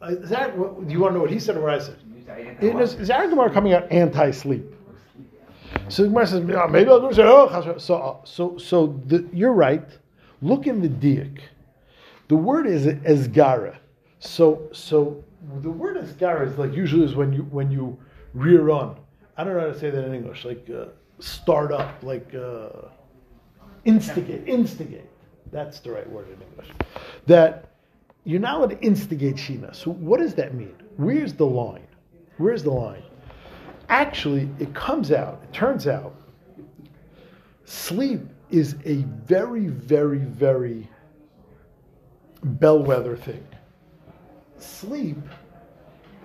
oh, 0.02 0.06
is 0.08 0.30
that 0.30 0.56
what, 0.56 0.86
do 0.86 0.92
you 0.92 1.00
want 1.00 1.12
to 1.12 1.14
know 1.16 1.20
what 1.20 1.30
he 1.30 1.38
said 1.38 1.58
or 1.58 1.62
what 1.62 1.74
I 1.74 1.78
said? 1.78 1.98
Is, 2.62 2.94
is 2.94 3.10
our 3.10 3.28
Gemara 3.28 3.50
coming 3.50 3.74
out 3.74 3.92
anti-sleep? 3.92 4.64
So 5.88 6.04
the 6.04 6.08
Gemara 6.08 6.26
says, 6.26 6.44
"Yeah, 6.48 6.66
maybe 6.70 6.88
I'll 6.88 7.00
go 7.00 7.12
say, 7.12 7.22
oh, 7.24 7.76
so, 7.78 7.94
uh, 7.96 8.16
so, 8.24 8.56
so 8.56 8.98
the, 9.06 9.28
you're 9.32 9.52
right. 9.52 9.86
Look 10.40 10.66
in 10.66 10.80
the 10.80 10.88
diak. 10.88 11.40
The 12.30 12.36
word 12.36 12.68
is 12.68 12.86
esgara. 12.86 13.76
So, 14.20 14.68
so 14.70 15.24
the 15.62 15.68
word 15.68 15.96
esgara 15.96 16.46
is 16.46 16.56
like 16.56 16.72
usually 16.72 17.04
is 17.04 17.16
when 17.16 17.32
you 17.32 17.42
when 17.50 17.72
you 17.72 17.98
rear 18.34 18.70
on. 18.70 19.00
I 19.36 19.42
don't 19.42 19.54
know 19.54 19.62
how 19.62 19.66
to 19.66 19.76
say 19.76 19.90
that 19.90 20.04
in 20.04 20.14
English. 20.14 20.44
Like 20.44 20.70
uh, 20.70 20.90
start 21.18 21.72
up, 21.72 21.92
like 22.04 22.32
uh, 22.32 22.86
instigate, 23.84 24.46
instigate. 24.46 25.10
That's 25.50 25.80
the 25.80 25.90
right 25.90 26.08
word 26.08 26.28
in 26.28 26.40
English. 26.40 26.68
That 27.26 27.72
you're 28.22 28.38
not 28.38 28.58
allowed 28.58 28.70
to 28.70 28.80
instigate 28.80 29.34
Shina. 29.34 29.74
So 29.74 29.90
what 29.90 30.20
does 30.20 30.36
that 30.36 30.54
mean? 30.54 30.76
Where's 30.98 31.32
the 31.32 31.46
line? 31.46 31.88
Where's 32.36 32.62
the 32.62 32.70
line? 32.70 33.02
Actually, 33.88 34.48
it 34.60 34.72
comes 34.72 35.10
out, 35.10 35.40
it 35.42 35.52
turns 35.52 35.88
out, 35.88 36.14
sleep 37.64 38.20
is 38.50 38.76
a 38.84 38.98
very, 39.26 39.66
very, 39.66 40.18
very 40.18 40.88
bellwether 42.42 43.16
thing. 43.16 43.46
Sleep 44.58 45.18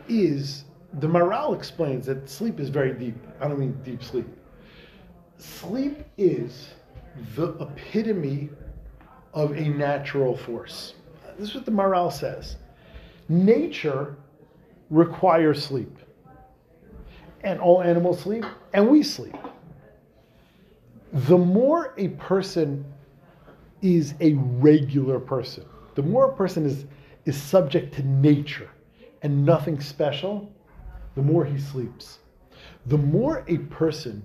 is, 0.08 0.66
the 0.94 1.08
Maharal 1.08 1.56
explains 1.56 2.06
that 2.06 2.30
sleep 2.30 2.60
is 2.60 2.70
very 2.70 2.94
deep. 2.94 3.16
I 3.40 3.48
don't 3.48 3.60
mean 3.60 3.78
deep 3.84 4.04
sleep. 4.04 4.28
Sleep 5.38 6.06
is 6.18 6.70
the 7.36 7.50
epitome 7.60 8.50
of 9.34 9.52
a 9.52 9.70
natural 9.70 10.38
force. 10.38 10.94
This 11.38 11.50
is 11.50 11.56
what 11.56 11.66
the 11.66 11.72
Maharal 11.72 12.12
says. 12.12 12.56
Nature 13.28 14.16
requires 14.90 15.64
sleep. 15.64 15.98
And 17.44 17.60
all 17.60 17.84
animals 17.84 18.22
sleep, 18.22 18.46
and 18.74 18.90
we 18.90 19.04
sleep. 19.04 19.36
The 21.14 21.38
more 21.38 21.94
a 21.98 22.10
person 22.10 22.86
is 23.82 24.16
a 24.20 24.34
regular 24.34 25.20
person, 25.20 25.66
the 25.96 26.04
more 26.04 26.32
a 26.32 26.36
person 26.36 26.66
is, 26.66 26.86
is 27.26 27.42
subject 27.42 27.96
to 27.96 28.04
nature 28.04 28.70
and 29.22 29.46
nothing 29.46 29.80
special, 29.80 30.54
the 31.16 31.22
more 31.22 31.46
he 31.46 31.58
sleeps. 31.58 32.20
The 32.86 32.98
more 32.98 33.44
a 33.48 33.58
person 33.58 34.22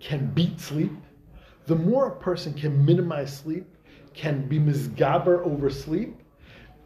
can 0.00 0.26
beat 0.34 0.58
sleep, 0.58 0.92
the 1.66 1.76
more 1.76 2.08
a 2.08 2.16
person 2.16 2.52
can 2.54 2.84
minimize 2.84 3.36
sleep, 3.36 3.66
can 4.14 4.48
be 4.48 4.58
misgaber 4.58 5.44
over 5.46 5.70
sleep, 5.70 6.16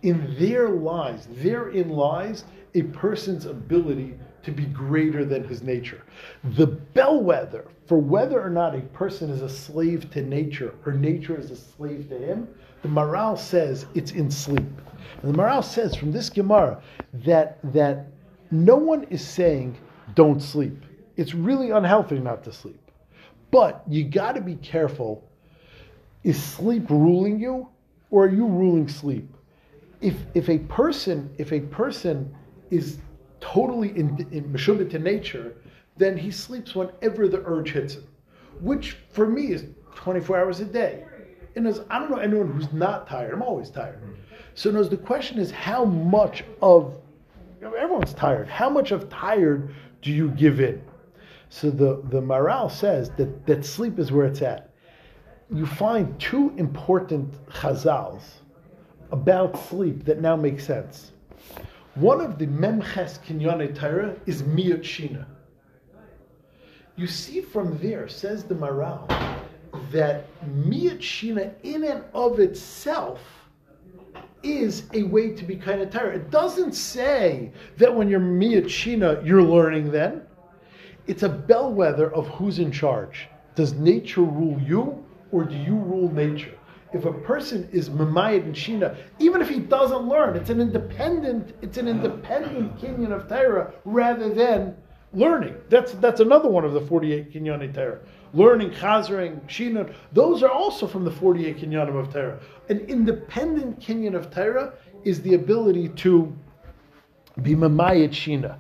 in 0.03 0.37
their 0.39 0.69
lies, 0.69 1.27
therein 1.31 1.89
lies 1.89 2.45
a 2.75 2.83
person's 2.83 3.47
ability 3.47 4.15
to 4.43 4.53
be 4.53 4.67
greater 4.67 5.25
than 5.25 5.43
his 5.43 5.63
nature. 5.63 6.03
The 6.45 6.67
bellwether 6.67 7.67
for 7.87 7.99
whether 7.99 8.41
or 8.41 8.51
not 8.51 8.75
a 8.75 8.81
person 8.81 9.31
is 9.31 9.43
a 9.43 9.49
slave 9.49 10.11
to 10.11 10.23
nature 10.23 10.75
or 10.85 10.93
nature 10.93 11.39
is 11.39 11.51
a 11.51 11.57
slave 11.57 12.09
to 12.11 12.19
him, 12.19 12.49
the 12.83 12.89
Maharal 12.89 13.39
says 13.39 13.87
it's 13.95 14.13
in 14.13 14.31
sleep. 14.31 14.65
And 15.23 15.35
the 15.35 15.39
Maharal 15.39 15.65
says 15.65 15.97
from 15.97 16.13
this 16.13 16.31
Gemara 16.31 16.81
that, 17.25 17.59
that 17.73 18.07
no 18.51 18.77
one 18.77 19.05
is 19.05 19.27
saying 19.27 19.77
don't 20.15 20.41
sleep. 20.41 20.85
It's 21.17 21.35
really 21.35 21.71
unhealthy 21.71 22.19
not 22.19 22.45
to 22.45 22.53
sleep. 22.53 22.81
But 23.51 23.83
you 23.89 24.05
got 24.05 24.35
to 24.35 24.41
be 24.41 24.57
careful. 24.57 25.29
Is 26.25 26.43
sleep 26.43 26.91
ruling 26.91 27.41
you 27.41 27.69
or 28.11 28.25
are 28.25 28.29
you 28.29 28.47
ruling 28.47 28.89
sleep? 28.89 29.29
If, 30.01 30.15
if 30.35 30.51
a 30.51 30.59
person 30.59 31.31
if 31.39 31.53
a 31.53 31.61
person 31.61 32.35
is 32.71 32.99
totally 33.41 33.91
in, 33.91 34.27
in 34.31 34.89
to 34.89 34.99
nature, 34.99 35.57
then 35.97 36.17
he 36.17 36.31
sleeps 36.31 36.75
whenever 36.75 37.29
the 37.29 37.43
urge 37.47 37.71
hits 37.73 37.95
him, 37.95 38.07
which 38.61 38.99
for 39.11 39.27
me 39.27 39.53
is 39.53 39.65
24 39.95 40.39
hours 40.39 40.61
a 40.61 40.65
day. 40.65 41.05
And 41.57 41.67
as, 41.67 41.81
I 41.89 41.99
don't 41.99 42.11
know 42.11 42.19
anyone 42.19 42.53
who's 42.53 42.73
not 42.73 43.09
tired. 43.09 43.33
I'm 43.33 43.43
always 43.43 43.71
tired. 43.71 43.99
So 44.55 44.71
knows 44.71 44.91
the 44.91 44.97
question 44.97 45.39
is 45.39 45.51
how 45.51 45.85
much 45.85 46.45
of 46.63 46.99
everyone's 47.63 48.13
tired. 48.13 48.47
How 48.47 48.69
much 48.69 48.93
of 48.93 49.09
tired 49.09 49.75
do 50.03 50.13
you 50.13 50.31
give 50.31 50.61
in? 50.61 50.83
So 51.49 51.71
the 51.71 52.03
the 52.11 52.21
Maharal 52.21 52.71
says 52.71 53.11
that 53.17 53.47
that 53.47 53.65
sleep 53.65 53.99
is 53.99 54.13
where 54.13 54.27
it's 54.27 54.43
at. 54.43 54.71
You 55.51 55.65
find 55.65 56.19
two 56.21 56.53
important 56.57 57.33
chazals 57.49 58.23
about 59.13 59.59
sleep 59.69 60.05
that 60.05 60.21
now 60.21 60.37
make 60.37 60.61
sense. 60.61 61.13
One 61.95 62.21
of 62.21 62.39
the 62.39 62.47
Memches 62.47 63.19
Kinyane 63.25 63.75
Torah 63.75 64.17
is 64.27 64.43
Miyot 64.43 64.81
Shina. 64.81 65.25
You 66.97 67.07
see 67.07 67.41
from 67.41 67.79
there, 67.79 68.09
says 68.09 68.45
the 68.45 68.55
Maharal, 68.55 69.07
that 69.93 70.27
Miyot 70.45 70.99
Shina 70.99 71.53
in 71.63 71.85
and 71.85 72.05
of 72.15 72.41
itself 72.41 73.21
is 74.43 74.85
a 74.93 75.03
way 75.05 75.31
to 75.31 75.45
be 75.45 75.57
kind 75.57 75.81
of 75.81 75.91
Torah. 75.91 76.17
It 76.17 76.31
doesn't 76.31 76.73
say 76.75 77.53
that 77.79 77.95
when 77.95 78.09
you're 78.09 78.21
Miyot 78.21 78.65
Shina, 78.65 79.25
you're 79.27 79.43
learning 79.43 79.91
then. 79.91 80.23
It's 81.07 81.23
a 81.23 81.29
bellwether 81.29 82.13
of 82.13 82.27
who's 82.29 82.59
in 82.59 82.73
charge. 82.73 83.29
Does 83.55 83.75
nature 83.75 84.23
rule 84.23 84.61
you 84.61 85.05
or 85.33 85.45
do 85.45 85.57
you 85.57 85.75
rule 85.75 86.13
nature? 86.13 86.55
If 86.93 87.05
a 87.05 87.13
person 87.13 87.69
is 87.73 87.91
Mamayat 87.91 88.45
and 88.45 88.97
even 89.19 89.43
if 89.43 89.49
he 89.49 89.59
doesn't 89.59 90.09
learn, 90.09 90.37
it's 90.37 90.51
an 90.51 90.61
independent, 90.61 91.55
it's 91.61 91.79
an 91.79 91.89
independent 91.89 92.79
kinyan 92.79 93.13
of 93.13 93.29
Torah 93.29 93.73
rather 93.85 94.33
than 94.33 94.77
learning. 95.13 95.57
That's 95.69 95.93
that's 95.93 96.21
another 96.21 96.49
one 96.49 96.65
of 96.65 96.73
the 96.73 96.81
48 96.81 97.33
kinyanim 97.33 97.75
Torah. 97.75 98.01
Learning, 98.35 98.71
chazering, 98.71 99.41
Shina, 99.47 99.95
those 100.13 100.43
are 100.43 100.51
also 100.51 100.87
from 100.87 101.05
the 101.05 101.11
48 101.11 101.59
kinyanim 101.59 101.99
of 101.99 102.13
Torah. 102.13 102.41
An 102.69 102.81
independent 102.81 103.81
kinyan 103.81 104.15
of 104.15 104.31
Torah 104.31 104.75
is 105.05 105.23
the 105.23 105.35
ability 105.35 105.89
to 105.91 106.37
be 107.43 107.55
Mamayat 107.55 108.11
Shina. 108.11 108.57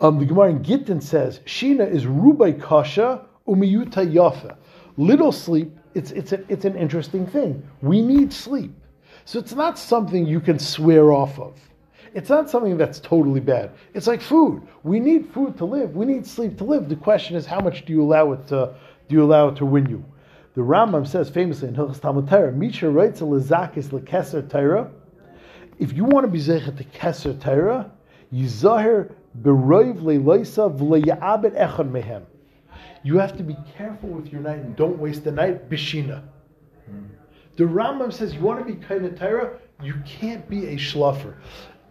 Um, 0.00 0.18
the 0.18 0.26
Gemara 0.26 0.50
in 0.50 0.62
Gittin 0.62 1.00
says, 1.00 1.40
Shina 1.46 1.88
is 1.88 2.04
rubai 2.04 2.60
kasha 2.60 3.24
umiyuta 3.46 4.12
yafa. 4.12 4.56
Little 4.96 5.32
sleep, 5.32 5.76
it's, 5.94 6.10
it's, 6.10 6.32
a, 6.32 6.44
it's 6.48 6.64
an 6.64 6.76
interesting 6.76 7.26
thing. 7.26 7.62
We 7.80 8.02
need 8.02 8.32
sleep. 8.32 8.72
So 9.24 9.38
it's 9.38 9.52
not 9.52 9.78
something 9.78 10.26
you 10.26 10.40
can 10.40 10.58
swear 10.58 11.12
off 11.12 11.38
of. 11.38 11.56
It's 12.14 12.28
not 12.28 12.50
something 12.50 12.76
that's 12.76 13.00
totally 13.00 13.40
bad. 13.40 13.70
It's 13.94 14.06
like 14.06 14.20
food. 14.20 14.62
We 14.82 15.00
need 15.00 15.30
food 15.32 15.56
to 15.58 15.64
live. 15.64 15.96
We 15.96 16.04
need 16.04 16.26
sleep 16.26 16.58
to 16.58 16.64
live. 16.64 16.88
The 16.88 16.96
question 16.96 17.36
is, 17.36 17.46
how 17.46 17.60
much 17.60 17.84
do 17.84 17.92
you 17.92 18.02
allow 18.02 18.32
it 18.32 18.46
to, 18.48 18.74
do 19.08 19.14
you 19.14 19.22
allow 19.22 19.48
it 19.48 19.56
to 19.56 19.66
win 19.66 19.88
you? 19.88 20.04
The 20.54 20.60
Rambam 20.60 21.06
says 21.06 21.30
famously 21.30 21.68
in 21.68 21.74
Hilchas 21.74 22.00
Talmud 22.00 22.28
Torah, 22.28 22.52
Misha 22.52 22.90
writes 22.90 23.22
a 23.22 23.24
lezakis 23.24 23.88
lekeser 23.88 24.48
Torah. 24.50 24.90
If 25.78 25.94
you 25.94 26.04
want 26.04 26.26
to 26.26 26.30
be 26.30 26.38
zeichet 26.38 26.76
to 26.76 26.84
keser 26.84 27.40
Torah, 27.40 27.90
yizahir 28.32 29.12
beroiv 29.40 30.02
leiloisa 30.02 30.76
v'leyabed 30.78 31.56
echad 31.56 31.90
mehem. 31.90 32.24
You 33.02 33.18
have 33.18 33.36
to 33.38 33.42
be 33.42 33.56
careful 33.76 34.10
with 34.10 34.30
your 34.30 34.42
night 34.42 34.58
and 34.58 34.76
don't 34.76 34.98
waste 34.98 35.24
the 35.24 35.32
night 35.32 35.70
bishina. 35.70 36.22
The 37.56 37.64
Rambam 37.64 38.12
says 38.12 38.34
you 38.34 38.40
want 38.40 38.66
to 38.66 38.72
be 38.72 38.78
kind 38.80 39.06
of 39.06 39.18
Torah, 39.18 39.58
you 39.82 39.94
can't 40.06 40.48
be 40.48 40.66
a 40.66 40.76
schluffer. 40.76 41.34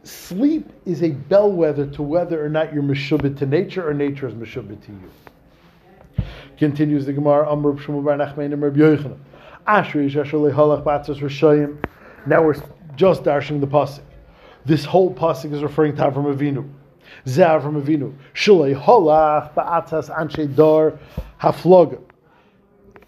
Sleep 0.03 0.67
is 0.86 1.03
a 1.03 1.12
bellwether 1.12 1.86
to 1.86 2.01
whether 2.01 2.43
or 2.43 2.50
not 2.50 2.74
you're 2.74 2.81
meshubit 2.81 3.38
to 3.38 3.46
nature 3.46 3.88
or 3.88 3.93
nature 3.93 4.27
is 4.27 4.34
meshubit 4.34 4.84
to 4.86 4.91
you. 4.91 5.12
Continues 6.58 7.05
the 7.05 7.13
Gemara. 7.13 7.46
Now 12.25 12.43
we're 12.43 12.55
just 12.96 13.24
dashing 13.24 13.60
the 13.60 13.67
pasuk. 13.67 14.01
This 14.65 14.86
whole 14.86 15.13
pasuk 15.13 15.53
is 15.53 15.62
referring 15.62 15.96
to 15.96 16.01
Avram 16.01 16.36
Avinu. 16.36 16.67
Zeh 17.25 17.62
Avram 17.62 17.81
Avinu. 17.81 18.15
Shalei 18.34 18.79
Halach 18.79 19.53
Ba'atzas 19.53 20.10
Anshe 20.10 20.55
Dar 20.55 20.98
Hafloga. 21.39 22.00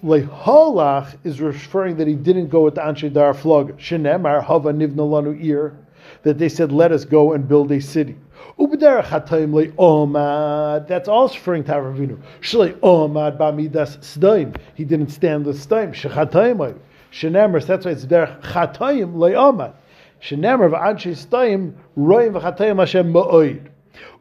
Lehalach 0.03 1.17
is 1.23 1.41
referring 1.41 1.97
that 1.97 2.07
he 2.07 2.13
didn't 2.13 2.49
go 2.49 2.63
with 2.63 2.75
the 2.75 2.81
Anshe 2.81 3.11
Dar 3.11 3.33
Floga. 3.33 3.73
Shenemar 3.77 4.43
Hava 4.43 4.73
Nivna 4.73 4.97
Lanu 4.97 5.43
Ir. 5.43 5.75
That 6.23 6.37
they 6.37 6.49
said, 6.49 6.71
let 6.71 6.91
us 6.91 7.05
go 7.05 7.33
and 7.33 7.47
build 7.47 7.71
a 7.71 7.79
city. 7.81 8.15
That's 8.57 8.77
also 11.07 11.35
referring 11.35 11.63
to 11.65 11.71
Avram 11.71 11.95
Avinu. 11.97 12.17
Shlei 12.41 12.73
omad 12.79 13.37
ba'midas 13.37 13.97
sdaim. 13.99 14.55
He 14.75 14.83
didn't 14.85 15.09
stand 15.09 15.45
the 15.45 15.51
sdaim. 15.51 15.93
That's 17.65 17.85
why 17.85 17.91
it's 17.91 18.05
derech 18.05 18.41
chatayim 18.41 19.15
le'omad. 19.15 19.73
Shenemar 20.21 20.69
v'ad 20.71 20.97
sdaim 20.97 21.73
roim 21.97 22.33
v'chatayim 22.39 22.77
Hashem 22.79 23.11
ma'oid. 23.13 23.69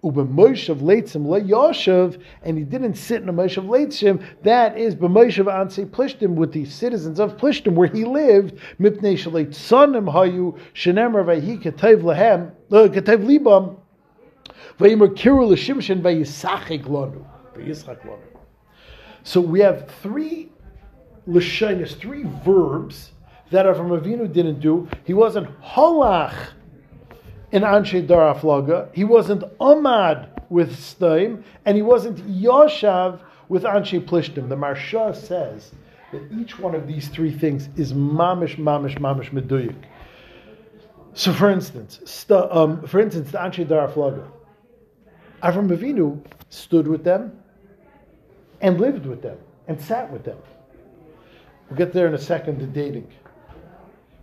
Ubemoshav 0.02 0.80
leitzim 0.80 1.26
le 1.26 2.14
and 2.42 2.58
he 2.58 2.64
didn't 2.64 2.94
sit 2.94 3.22
in 3.22 3.28
a 3.28 3.32
moshav 3.32 3.66
leitzim. 3.66 4.24
That 4.42 4.76
is 4.78 4.94
b'moshav 4.94 5.46
anse 5.46 5.88
plishtim 5.88 6.34
with 6.34 6.52
the 6.52 6.64
citizens 6.64 7.18
of 7.20 7.36
Plishtim 7.36 7.72
where 7.74 7.88
he 7.88 8.04
lived. 8.04 8.58
Mipnei 8.80 9.16
shaleit 9.16 9.50
sonim 9.50 10.12
hayu 10.12 10.58
shenemer 10.74 11.24
vayhi 11.24 11.62
ketev 11.62 12.02
lehem 12.02 12.52
uh, 12.70 12.88
ketev 12.88 13.24
libam 13.24 13.76
vayimer 14.78 15.14
kiru 15.16 15.46
l'shimshin 15.46 16.02
vayisachik 16.02 16.84
lonu 16.84 17.24
vayischak 17.54 18.00
lonu. 18.02 18.18
So 19.24 19.40
we 19.40 19.60
have 19.60 19.90
three 20.02 20.50
lashonis, 21.28 21.96
three 21.96 22.24
verbs 22.44 23.12
that 23.50 23.66
Avram 23.66 24.00
Avinu 24.00 24.32
didn't 24.32 24.60
do. 24.60 24.88
He 25.04 25.14
wasn't 25.14 25.48
halach 25.60 26.52
in 27.52 27.62
Anshe 27.62 28.06
Daraflaga. 28.06 28.92
He 28.94 29.04
wasn't 29.04 29.42
Amad 29.58 30.28
with 30.48 30.76
Staim, 30.78 31.44
and 31.64 31.76
he 31.76 31.82
wasn't 31.82 32.18
Yoshav 32.26 33.20
with 33.48 33.62
Anshe 33.64 34.04
Plishtim. 34.04 34.48
The 34.48 34.56
Marsha 34.56 35.14
says 35.14 35.72
that 36.10 36.22
each 36.32 36.58
one 36.58 36.74
of 36.74 36.86
these 36.88 37.08
three 37.08 37.30
things 37.30 37.68
is 37.76 37.92
mamish, 37.92 38.56
mamish, 38.56 38.98
mamish 38.98 39.30
meduyik. 39.30 39.76
So, 41.14 41.32
for 41.32 41.50
instance, 41.50 42.00
stu, 42.04 42.36
um, 42.50 42.86
for 42.86 43.00
instance, 43.00 43.30
the 43.30 43.38
Anshe 43.38 43.66
Daraflaga. 43.66 44.26
Avram 45.42 45.68
Avinu 45.68 46.24
stood 46.48 46.88
with 46.88 47.04
them 47.04 47.38
and 48.62 48.80
lived 48.80 49.06
with 49.06 49.22
them 49.22 49.36
and 49.68 49.80
sat 49.80 50.10
with 50.10 50.24
them. 50.24 50.38
We'll 51.68 51.76
get 51.76 51.92
there 51.92 52.06
in 52.06 52.14
a 52.14 52.18
second 52.18 52.60
to 52.60 52.66
dating. 52.66 53.08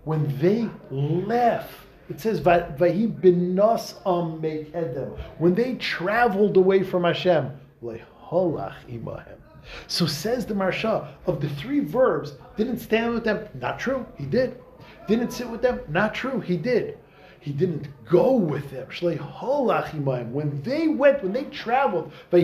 When 0.05 0.35
they 0.39 0.69
left 0.89 1.73
it 2.09 2.19
says, 2.19 2.41
"Vahi 2.41 3.07
binos 3.21 3.95
am 4.05 4.41
mekedem." 4.41 5.17
When 5.37 5.53
they 5.55 5.75
traveled 5.75 6.57
away 6.57 6.83
from 6.83 7.03
Hashem, 7.03 7.51
leholach 7.83 8.75
imahem. 8.89 9.37
So 9.87 10.05
says 10.07 10.45
the 10.45 10.53
Marsha 10.53 11.07
of 11.27 11.39
the 11.41 11.49
three 11.49 11.79
verbs, 11.79 12.33
didn't 12.57 12.79
stand 12.79 13.13
with 13.13 13.23
them. 13.23 13.47
Not 13.53 13.79
true. 13.79 14.05
He 14.17 14.25
did. 14.25 14.59
Didn't 15.07 15.31
sit 15.31 15.47
with 15.49 15.61
them. 15.61 15.79
Not 15.87 16.13
true. 16.13 16.39
He 16.39 16.57
did. 16.57 16.97
He 17.39 17.53
didn't 17.53 17.87
go 18.09 18.33
with 18.33 18.69
them. 18.71 18.87
When 20.33 20.61
they 20.63 20.87
went, 20.89 21.23
when 21.23 21.31
they 21.31 21.43
traveled. 21.45 22.11
When 22.31 22.43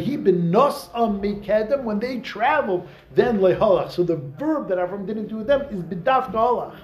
they 2.00 2.20
traveled, 2.20 2.88
then 3.14 3.40
leholach. 3.40 3.92
So 3.92 4.04
the 4.04 4.16
verb 4.16 4.70
that 4.70 4.78
Avram 4.78 5.06
didn't 5.06 5.28
do 5.28 5.36
with 5.38 5.48
them 5.48 5.64
is 5.64 5.82
bidaf 5.84 6.32
holach. 6.32 6.78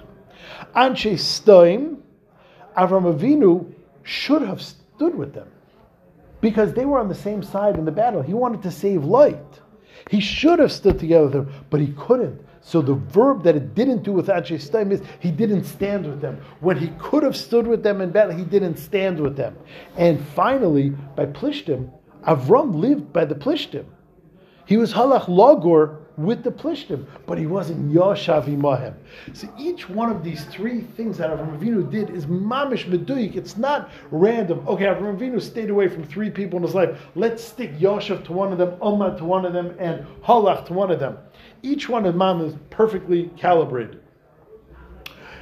Anshe 0.76 1.14
stoim 1.14 2.01
Avram 2.76 3.12
Avinu 3.14 3.72
should 4.02 4.42
have 4.42 4.60
stood 4.60 5.14
with 5.14 5.34
them 5.34 5.48
because 6.40 6.72
they 6.74 6.84
were 6.84 6.98
on 6.98 7.08
the 7.08 7.14
same 7.14 7.42
side 7.42 7.76
in 7.76 7.84
the 7.84 7.92
battle. 7.92 8.22
He 8.22 8.34
wanted 8.34 8.62
to 8.62 8.70
save 8.70 9.04
light. 9.04 9.60
He 10.10 10.20
should 10.20 10.58
have 10.58 10.72
stood 10.72 10.98
together 10.98 11.24
with 11.24 11.32
them, 11.32 11.54
but 11.70 11.80
he 11.80 11.94
couldn't. 11.96 12.44
So 12.60 12.80
the 12.80 12.94
verb 12.94 13.42
that 13.44 13.56
it 13.56 13.74
didn't 13.74 14.02
do 14.02 14.12
with 14.12 14.28
Anshe 14.28 14.60
Stem 14.60 14.92
is 14.92 15.02
he 15.20 15.30
didn't 15.30 15.64
stand 15.64 16.06
with 16.06 16.20
them. 16.20 16.40
When 16.60 16.76
he 16.76 16.88
could 16.98 17.22
have 17.22 17.36
stood 17.36 17.66
with 17.66 17.82
them 17.82 18.00
in 18.00 18.10
battle, 18.10 18.36
he 18.36 18.44
didn't 18.44 18.76
stand 18.76 19.20
with 19.20 19.36
them. 19.36 19.56
And 19.96 20.24
finally, 20.28 20.90
by 20.90 21.26
Plishtim, 21.26 21.90
Avram 22.26 22.74
lived 22.74 23.12
by 23.12 23.24
the 23.24 23.34
Plishtim. 23.34 23.84
He 24.64 24.76
was 24.76 24.92
halach 24.92 25.26
logor 25.26 26.01
with 26.16 26.42
the 26.42 26.50
plishtim, 26.50 27.06
but 27.26 27.38
he 27.38 27.46
wasn't 27.46 27.92
Yoshav 27.92 28.44
Imahem. 28.44 28.94
So 29.32 29.52
each 29.58 29.88
one 29.88 30.10
of 30.10 30.22
these 30.22 30.44
three 30.46 30.80
things 30.80 31.18
that 31.18 31.30
Avram 31.30 31.58
Avinu 31.58 31.90
did 31.90 32.10
is 32.10 32.26
mamish 32.26 32.84
meduyik. 32.84 33.36
It's 33.36 33.56
not 33.56 33.90
random. 34.10 34.66
Okay, 34.68 34.84
Avram 34.84 35.18
Avinu 35.18 35.40
stayed 35.40 35.70
away 35.70 35.88
from 35.88 36.04
three 36.04 36.30
people 36.30 36.58
in 36.58 36.62
his 36.62 36.74
life. 36.74 37.00
Let's 37.14 37.42
stick 37.42 37.78
Yoshav 37.78 38.24
to 38.24 38.32
one 38.32 38.52
of 38.52 38.58
them, 38.58 38.72
Ummah 38.80 39.16
to 39.18 39.24
one 39.24 39.44
of 39.44 39.52
them, 39.52 39.74
and 39.78 40.06
Halach 40.22 40.66
to 40.66 40.72
one 40.72 40.90
of 40.90 41.00
them. 41.00 41.18
Each 41.62 41.88
one 41.88 42.04
of 42.06 42.16
them 42.16 42.40
is 42.40 42.54
perfectly 42.70 43.30
calibrated. 43.36 44.00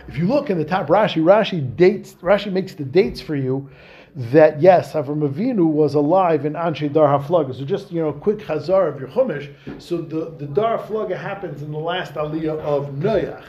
If 0.08 0.16
you 0.16 0.26
look 0.26 0.50
in 0.50 0.58
the 0.58 0.64
top 0.64 0.88
Rashi, 0.88 1.22
Rashi 1.22 1.76
dates. 1.76 2.14
Rashi 2.14 2.50
makes 2.50 2.74
the 2.74 2.84
dates 2.84 3.20
for 3.20 3.36
you 3.36 3.70
that 4.14 4.60
yes, 4.60 4.92
Avram 4.92 5.28
Avinu 5.28 5.66
was 5.66 5.94
alive 5.94 6.44
in 6.44 6.54
Anshe 6.54 6.92
Dar 6.92 7.18
Haflaga. 7.18 7.54
So 7.54 7.64
just 7.64 7.92
you 7.92 8.00
know, 8.00 8.12
quick 8.12 8.38
chazar 8.38 8.92
of 8.92 8.98
your 8.98 9.08
chumash. 9.08 9.52
So 9.80 9.98
the, 9.98 10.34
the 10.38 10.46
Dar 10.46 10.78
Haflaga 10.78 11.16
happens 11.16 11.62
in 11.62 11.70
the 11.70 11.78
last 11.78 12.14
aliyah 12.14 12.58
of 12.60 12.88
Noach. 12.94 13.44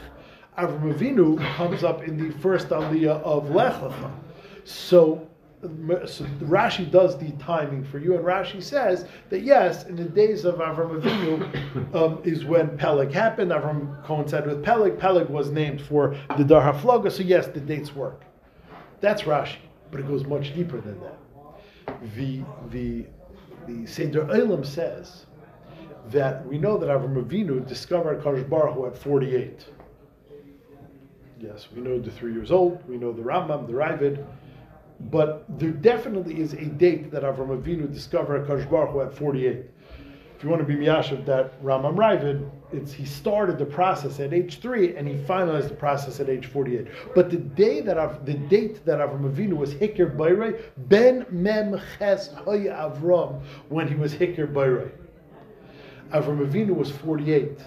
Avram 0.58 0.94
Avinu 0.94 1.54
comes 1.56 1.82
up 1.82 2.04
in 2.04 2.16
the 2.16 2.30
first 2.38 2.68
aliyah 2.68 3.22
of 3.22 3.50
Lech 3.50 3.72
Lecha. 3.74 4.10
So 4.64 5.28
so 5.62 6.24
Rashi 6.42 6.90
does 6.90 7.16
the 7.18 7.30
timing 7.32 7.84
for 7.84 8.00
you, 8.00 8.16
and 8.16 8.24
Rashi 8.24 8.60
says 8.60 9.06
that 9.30 9.42
yes, 9.42 9.86
in 9.86 9.94
the 9.94 10.04
days 10.04 10.44
of 10.44 10.56
Avram 10.56 11.00
Avinu 11.00 11.94
um, 11.94 12.20
is 12.24 12.44
when 12.44 12.76
Peleg 12.76 13.12
happened. 13.12 13.50
Avram 13.52 14.04
coincided 14.04 14.48
with 14.48 14.64
Peleg. 14.64 14.98
Peleg 14.98 15.28
was 15.28 15.50
named 15.50 15.80
for 15.80 16.16
the 16.36 16.44
Dar 16.44 16.72
Haflaga, 16.72 17.10
so 17.10 17.22
yes, 17.22 17.46
the 17.48 17.60
dates 17.60 17.94
work. 17.94 18.22
That's 19.00 19.22
Rashi 19.22 19.58
but 19.92 20.00
it 20.00 20.08
goes 20.08 20.24
much 20.24 20.52
deeper 20.54 20.80
than 20.80 20.98
that. 21.00 21.18
The 22.16 22.42
the 22.70 23.06
the 23.68 23.86
Seder 23.86 24.24
Olam 24.24 24.66
says 24.66 25.26
that 26.10 26.44
we 26.44 26.58
know 26.58 26.76
that 26.78 26.88
Avram 26.88 27.22
Avinu 27.22 27.64
discovered 27.64 28.20
Kadosh 28.22 28.48
Baruch 28.48 28.92
at 28.92 28.98
48. 28.98 29.66
Yes, 31.38 31.68
we 31.72 31.80
know 31.80 32.00
the 32.00 32.10
three 32.10 32.32
years 32.32 32.50
old. 32.50 32.82
We 32.88 32.96
know 32.96 33.12
the 33.12 33.22
Rambam, 33.22 33.68
the 33.68 33.72
Ravid, 33.72 34.26
but 34.98 35.44
there 35.60 35.70
definitely 35.70 36.40
is 36.40 36.54
a 36.54 36.64
date 36.64 37.12
that 37.12 37.22
Avram 37.22 37.56
Avinu 37.56 37.92
discovered 37.92 38.48
Kadosh 38.48 38.68
Baruch 38.68 39.12
at 39.12 39.16
48 39.16 39.66
if 40.42 40.46
you 40.46 40.50
want 40.50 40.66
to 40.66 40.66
be 40.66 40.74
miyashav 40.74 41.24
that 41.24 41.62
Rambam 41.62 41.94
Ravid, 41.94 42.50
it's 42.72 42.92
he 42.92 43.04
started 43.04 43.58
the 43.58 43.64
process 43.64 44.20
at 44.20 44.32
age 44.32 44.60
three 44.60 44.96
and 44.96 45.06
he 45.06 45.14
finalized 45.14 45.68
the 45.68 45.74
process 45.74 46.20
at 46.20 46.28
age 46.28 46.46
forty-eight. 46.46 46.86
But 47.14 47.30
the 47.30 47.36
day 47.36 47.80
that 47.80 47.98
Av, 47.98 48.24
the 48.24 48.34
date 48.34 48.84
that 48.84 48.98
Avram 48.98 49.30
Avinu 49.30 49.56
was 49.56 49.74
Hikir 49.74 50.16
Bayrei, 50.16 50.60
Ben 50.88 51.26
Mem 51.30 51.80
Ches 51.98 52.28
Hoy 52.28 52.64
Avram, 52.64 53.42
when 53.68 53.88
he 53.88 53.94
was 53.94 54.14
Hikir 54.14 54.52
Bayrei. 54.52 54.90
Avram 56.12 56.46
Avinu 56.46 56.74
was 56.74 56.90
forty-eight 56.90 57.60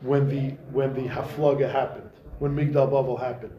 when 0.00 0.28
the 0.28 0.50
when 0.72 0.94
the 0.94 1.08
Haflaga 1.08 1.70
happened, 1.70 2.10
when 2.38 2.54
Migdal 2.54 2.90
Bavel 2.90 3.18
happened. 3.18 3.52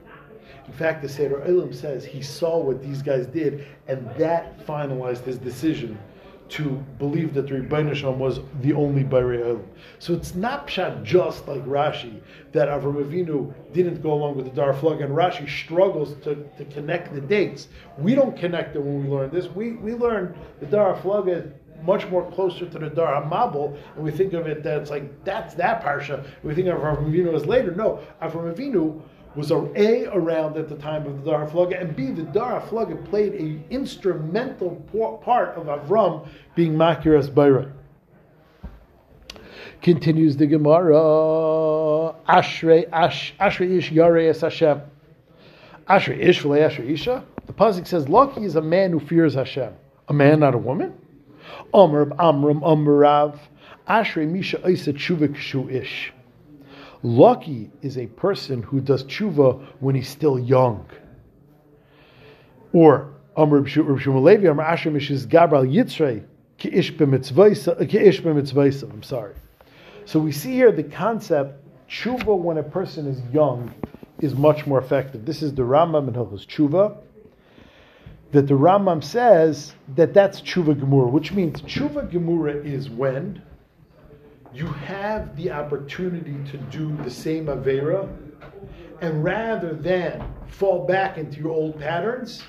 In 0.68 0.74
fact, 0.74 1.02
the 1.02 1.10
Seder 1.10 1.44
Olam 1.48 1.74
says 1.74 2.04
he 2.06 2.22
saw 2.22 2.58
what 2.58 2.82
these 2.82 3.02
guys 3.02 3.28
did, 3.28 3.68
and 3.88 4.10
that 4.18 4.66
finalized 4.66 5.24
his 5.24 5.38
decision 5.38 5.98
to 6.50 6.84
believe 7.00 7.34
that 7.34 7.48
the 7.48 7.56
Rebbeinu 7.56 7.96
Shalom 7.96 8.20
was 8.20 8.40
the 8.62 8.74
only 8.74 9.04
Bayrei 9.04 9.44
Olam. 9.44 9.64
So 10.00 10.14
it's 10.14 10.36
not 10.36 10.68
pshat 10.68 11.04
just 11.04 11.48
like 11.48 11.66
Rashi 11.66 12.22
that 12.52 12.68
Avram 12.68 13.04
Avinu 13.04 13.54
didn't 13.74 14.02
go 14.02 14.14
along 14.14 14.36
with 14.36 14.46
the 14.46 14.52
Dar 14.52 14.74
Flug, 14.74 15.04
and 15.04 15.14
Rashi 15.14 15.50
struggles 15.50 16.16
to, 16.24 16.36
to 16.58 16.66
connect 16.66 17.14
the 17.14 17.22
dates. 17.22 17.68
We 17.98 18.16
don't 18.16 18.38
connect 18.38 18.76
it 18.76 18.82
when 18.82 19.04
we 19.04 19.10
learn 19.10 19.32
this. 19.32 19.48
We 19.48 19.74
we 19.74 19.94
learn 19.94 20.38
the 20.60 20.68
Dar 20.68 20.96
Flug 20.98 21.28
is 21.30 21.52
much 21.84 22.08
more 22.08 22.30
closer 22.32 22.66
to 22.66 22.80
the 22.80 22.90
Dar 22.90 23.22
Hamabel, 23.22 23.78
and 23.96 24.04
we 24.04 24.12
think 24.12 24.34
of 24.34 24.48
it 24.48 24.64
that 24.64 24.82
it's 24.82 24.90
like 24.90 25.24
that's 25.24 25.54
that 25.56 25.84
parsha. 25.84 26.26
We 26.44 26.54
think 26.56 26.68
of 26.68 26.78
Avram 26.78 27.06
Avinu 27.06 27.34
as 27.34 27.46
later. 27.46 27.72
No, 27.72 28.00
Avram 28.22 28.54
Avinu 28.54 29.02
was 29.36 29.52
a, 29.52 30.06
around 30.14 30.58
at 30.58 30.70
the 30.70 30.76
time 30.76 31.06
of 31.06 31.24
the 31.24 31.32
Dar 31.32 31.48
Haflaga, 31.48 31.80
and 31.82 31.96
B 31.96 32.12
the 32.12 32.24
Dar 32.24 32.62
Haflaga 32.62 33.04
played 33.10 33.34
a 33.34 33.74
instrumental 33.74 34.76
part 35.24 35.56
of 35.56 35.68
Avram 35.68 36.28
being 36.56 36.74
Makiras 36.74 37.30
Bayra. 37.30 37.72
Continues 39.82 40.38
the 40.38 40.48
Gemara, 40.48 40.96
Ashrei 42.28 42.90
Ash 42.92 43.36
Ashrei 43.40 43.78
Ish 43.78 43.92
Yarei 43.92 44.30
Es 44.30 44.42
Hashem. 44.42 44.82
Ashrei 45.88 46.20
Ish 46.20 46.42
v'lei 46.42 46.68
Ashrei 46.68 46.92
Isha. 46.92 47.24
The 47.46 47.54
pasuk 47.54 47.86
says, 47.86 48.10
"Lucky 48.10 48.46
is 48.46 48.56
a 48.56 48.62
man 48.62 48.92
who 48.92 49.00
fears 49.00 49.36
Hashem, 49.36 49.74
a 50.08 50.14
man, 50.14 50.40
not 50.40 50.56
a 50.56 50.58
woman." 50.58 50.94
Omer 51.74 52.12
Amram 52.20 52.62
Amrav 52.62 53.38
Ashrei 53.88 54.28
Misha 54.28 54.68
Isa 54.68 54.94
Tshuva 54.94 55.72
Ish. 55.72 56.14
Lucky 57.04 57.72
is 57.82 57.98
a 57.98 58.08
person 58.08 58.64
who 58.64 58.82
does 58.82 59.04
tshuva 59.04 59.66
when 59.80 59.96
he's 59.96 60.10
still 60.10 60.40
young. 60.40 60.86
Or 62.74 63.14
Amr 63.36 63.64
Shumalevi, 63.64 64.50
Amr 64.50 64.64
Asher 64.64 64.92
Mishis 64.92 65.26
Gabral 65.26 65.72
Yitzrei, 65.72 66.26
b'mitzvaysa. 66.60 68.84
Uh, 68.84 68.88
I'm 68.92 69.04
sorry. 69.04 69.36
So 70.06 70.20
we 70.20 70.32
see 70.32 70.54
here 70.54 70.72
the 70.72 70.84
concept 70.84 71.62
tshuva 71.90 72.38
when 72.38 72.58
a 72.58 72.64
person 72.64 73.08
is 73.08 73.22
young 73.34 73.74
is 74.20 74.36
much 74.36 74.66
more 74.66 74.80
effective. 74.80 75.26
This 75.26 75.42
is 75.42 75.54
the 75.54 75.64
Rambam 75.64 76.08
in 76.08 76.14
Hilchos 76.14 76.46
Tshuva. 76.46 76.98
That 78.32 78.48
the 78.48 78.54
Rambam 78.54 79.04
says 79.04 79.74
that 79.96 80.14
that's 80.14 80.42
tshuva 80.42 80.76
gemura, 80.76 81.10
which 81.10 81.32
means 81.32 81.62
tshuva 81.62 82.12
gemura 82.12 82.66
is 82.66 82.90
when 82.90 83.42
you 84.56 84.68
have 84.68 85.36
the 85.36 85.52
opportunity 85.52 86.38
to 86.50 86.58
do 86.58 86.96
the 87.04 87.12
same 87.12 87.48
Avera, 87.48 88.10
and 89.02 89.22
rather 89.22 89.74
than 89.74 90.24
fall 90.48 90.86
back 90.86 91.18
into 91.18 91.42
your 91.42 91.52
old 91.52 91.78
patterns, 91.78 92.42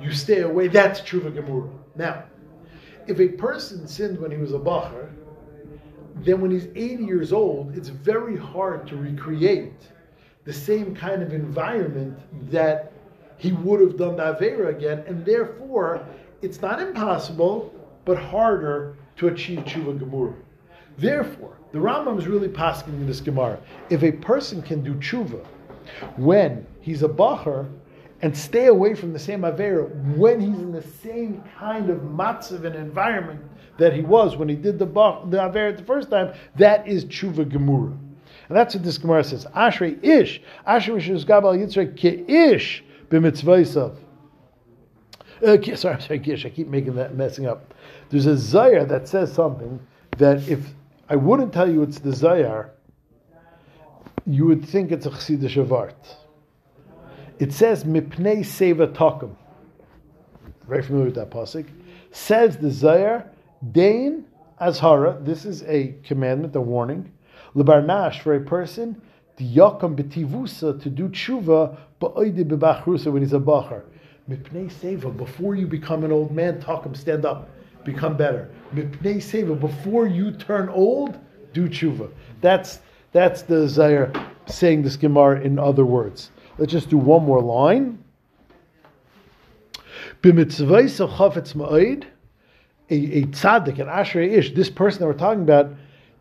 you 0.00 0.10
stay 0.10 0.40
away. 0.40 0.68
That's 0.68 1.02
tshuva 1.02 1.30
gemura. 1.32 1.70
Now, 1.96 2.24
if 3.06 3.20
a 3.20 3.28
person 3.28 3.86
sinned 3.86 4.18
when 4.18 4.30
he 4.30 4.38
was 4.38 4.54
a 4.54 4.58
bacher, 4.58 5.10
then 6.16 6.40
when 6.40 6.50
he's 6.50 6.68
80 6.74 7.04
years 7.04 7.32
old, 7.32 7.76
it's 7.76 7.90
very 7.90 8.36
hard 8.36 8.86
to 8.88 8.96
recreate 8.96 9.82
the 10.44 10.52
same 10.52 10.94
kind 10.94 11.22
of 11.22 11.34
environment 11.34 12.18
that 12.50 12.92
he 13.36 13.52
would 13.52 13.80
have 13.80 13.98
done 13.98 14.16
the 14.16 14.22
Avera 14.22 14.74
again, 14.74 15.04
and 15.06 15.26
therefore 15.26 16.06
it's 16.40 16.62
not 16.62 16.80
impossible, 16.80 17.74
but 18.06 18.16
harder 18.16 18.96
to 19.16 19.28
achieve 19.28 19.58
tshuva 19.60 19.98
gemura. 19.98 20.34
Therefore, 20.98 21.56
the 21.72 21.78
Rambam 21.78 22.18
is 22.18 22.26
really 22.26 22.48
passing 22.48 22.92
in 22.94 23.06
this 23.06 23.20
Gemara. 23.20 23.60
If 23.88 24.02
a 24.02 24.12
person 24.12 24.62
can 24.62 24.82
do 24.82 24.94
tshuva 24.94 25.44
when 26.16 26.66
he's 26.80 27.02
a 27.02 27.08
bacher 27.08 27.70
and 28.20 28.36
stay 28.36 28.66
away 28.66 28.94
from 28.94 29.12
the 29.12 29.18
same 29.18 29.42
Avera 29.42 29.88
when 30.16 30.40
he's 30.40 30.58
in 30.58 30.72
the 30.72 30.82
same 30.82 31.42
kind 31.56 31.88
of 31.88 31.98
matzav 31.98 32.64
and 32.64 32.74
environment 32.74 33.40
that 33.78 33.92
he 33.92 34.00
was 34.00 34.36
when 34.36 34.48
he 34.48 34.56
did 34.56 34.78
the, 34.78 34.86
bach, 34.86 35.30
the 35.30 35.36
Avera 35.36 35.76
the 35.76 35.84
first 35.84 36.10
time, 36.10 36.34
that 36.56 36.86
is 36.88 37.04
tshuva 37.04 37.48
gemura. 37.48 37.96
And 38.48 38.56
that's 38.56 38.74
what 38.74 38.82
this 38.82 38.98
Gemara 38.98 39.22
says. 39.22 39.46
Ashrei 39.54 40.02
ish, 40.04 40.42
ashrei 40.66 40.98
ish 40.98 41.24
gabal 41.24 41.56
yitzrei 41.56 41.94
ke 41.94 42.28
ish 42.28 42.82
b'mitzvaysav. 43.08 43.96
Uh, 45.40 45.76
sorry, 45.76 45.94
I'm 45.94 46.00
sorry, 46.00 46.18
Gish, 46.18 46.44
I 46.44 46.50
keep 46.50 46.66
making 46.66 46.96
that 46.96 47.14
messing 47.14 47.46
up. 47.46 47.72
There's 48.10 48.26
a 48.26 48.32
Zayar 48.32 48.88
that 48.88 49.06
says 49.06 49.32
something 49.32 49.78
that 50.16 50.48
if 50.48 50.74
I 51.10 51.16
wouldn't 51.16 51.54
tell 51.54 51.70
you 51.70 51.82
it's 51.82 52.00
the 52.00 52.10
Zayar, 52.10 52.70
you 54.26 54.44
would 54.44 54.64
think 54.64 54.92
it's 54.92 55.06
a 55.06 55.10
Chassidish 55.10 55.64
Avart. 55.64 55.94
It 57.38 57.52
says 57.52 57.84
Mipnei 57.84 58.40
Seva 58.40 58.92
Takum. 58.92 59.34
Very 60.68 60.82
familiar 60.82 61.06
with 61.06 61.14
that 61.14 61.30
pasuk. 61.30 61.66
Says 62.10 62.58
the 62.58 62.68
Zayar, 62.68 63.28
Dain 63.72 64.26
Azhara, 64.60 65.24
this 65.24 65.46
is 65.46 65.62
a 65.62 65.94
commandment, 66.04 66.54
a 66.56 66.60
warning. 66.60 67.10
Lebarnash, 67.54 68.20
for 68.20 68.34
a 68.34 68.40
person, 68.40 69.00
the 69.36 69.48
Yakam 69.48 69.96
Betivusa, 69.96 70.82
to 70.82 70.90
do 70.90 71.08
tshuva, 71.08 71.78
ba'oidi 72.00 72.44
bebachrusa, 72.44 73.10
when 73.10 73.22
he's 73.22 73.32
a 73.32 73.38
bachar. 73.38 73.82
Mipnei 74.28 74.70
Seva, 74.70 75.16
before 75.16 75.54
you 75.54 75.66
become 75.66 76.04
an 76.04 76.12
old 76.12 76.32
man, 76.32 76.60
talk 76.60 76.84
him, 76.84 76.94
stand 76.94 77.24
up, 77.24 77.48
become 77.92 78.16
better. 78.16 78.50
Before 78.72 80.06
you 80.06 80.32
turn 80.32 80.68
old, 80.68 81.18
do 81.52 81.68
tshuva. 81.68 82.10
That's, 82.40 82.80
that's 83.12 83.42
the 83.42 83.66
Zayar 83.66 84.26
saying 84.46 84.82
this 84.82 84.96
Gemara 84.96 85.40
in 85.40 85.58
other 85.58 85.84
words. 85.84 86.30
Let's 86.58 86.72
just 86.72 86.90
do 86.90 86.98
one 86.98 87.24
more 87.24 87.40
line. 87.40 88.02
Chafetz 90.22 91.54
ma'id, 91.54 92.04
a, 92.90 93.22
tzaddik, 93.26 93.78
an 93.78 93.86
ashrei 93.86 94.32
ish, 94.32 94.52
this 94.52 94.70
person 94.70 95.00
that 95.00 95.06
we're 95.06 95.12
talking 95.12 95.42
about, 95.42 95.70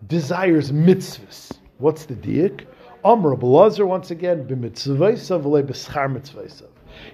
desires 0.07 0.71
mitzvahs. 0.71 1.51
What's 1.79 2.05
the 2.05 2.15
diak? 2.15 2.65
Amr 3.03 3.35
Belazar 3.35 3.87
once 3.87 4.11
again, 4.11 4.45
b'mitzvaysa 4.47 5.41
v'le 5.41 5.63
b'schar 5.63 6.11
mitzvaysa. 6.11 6.65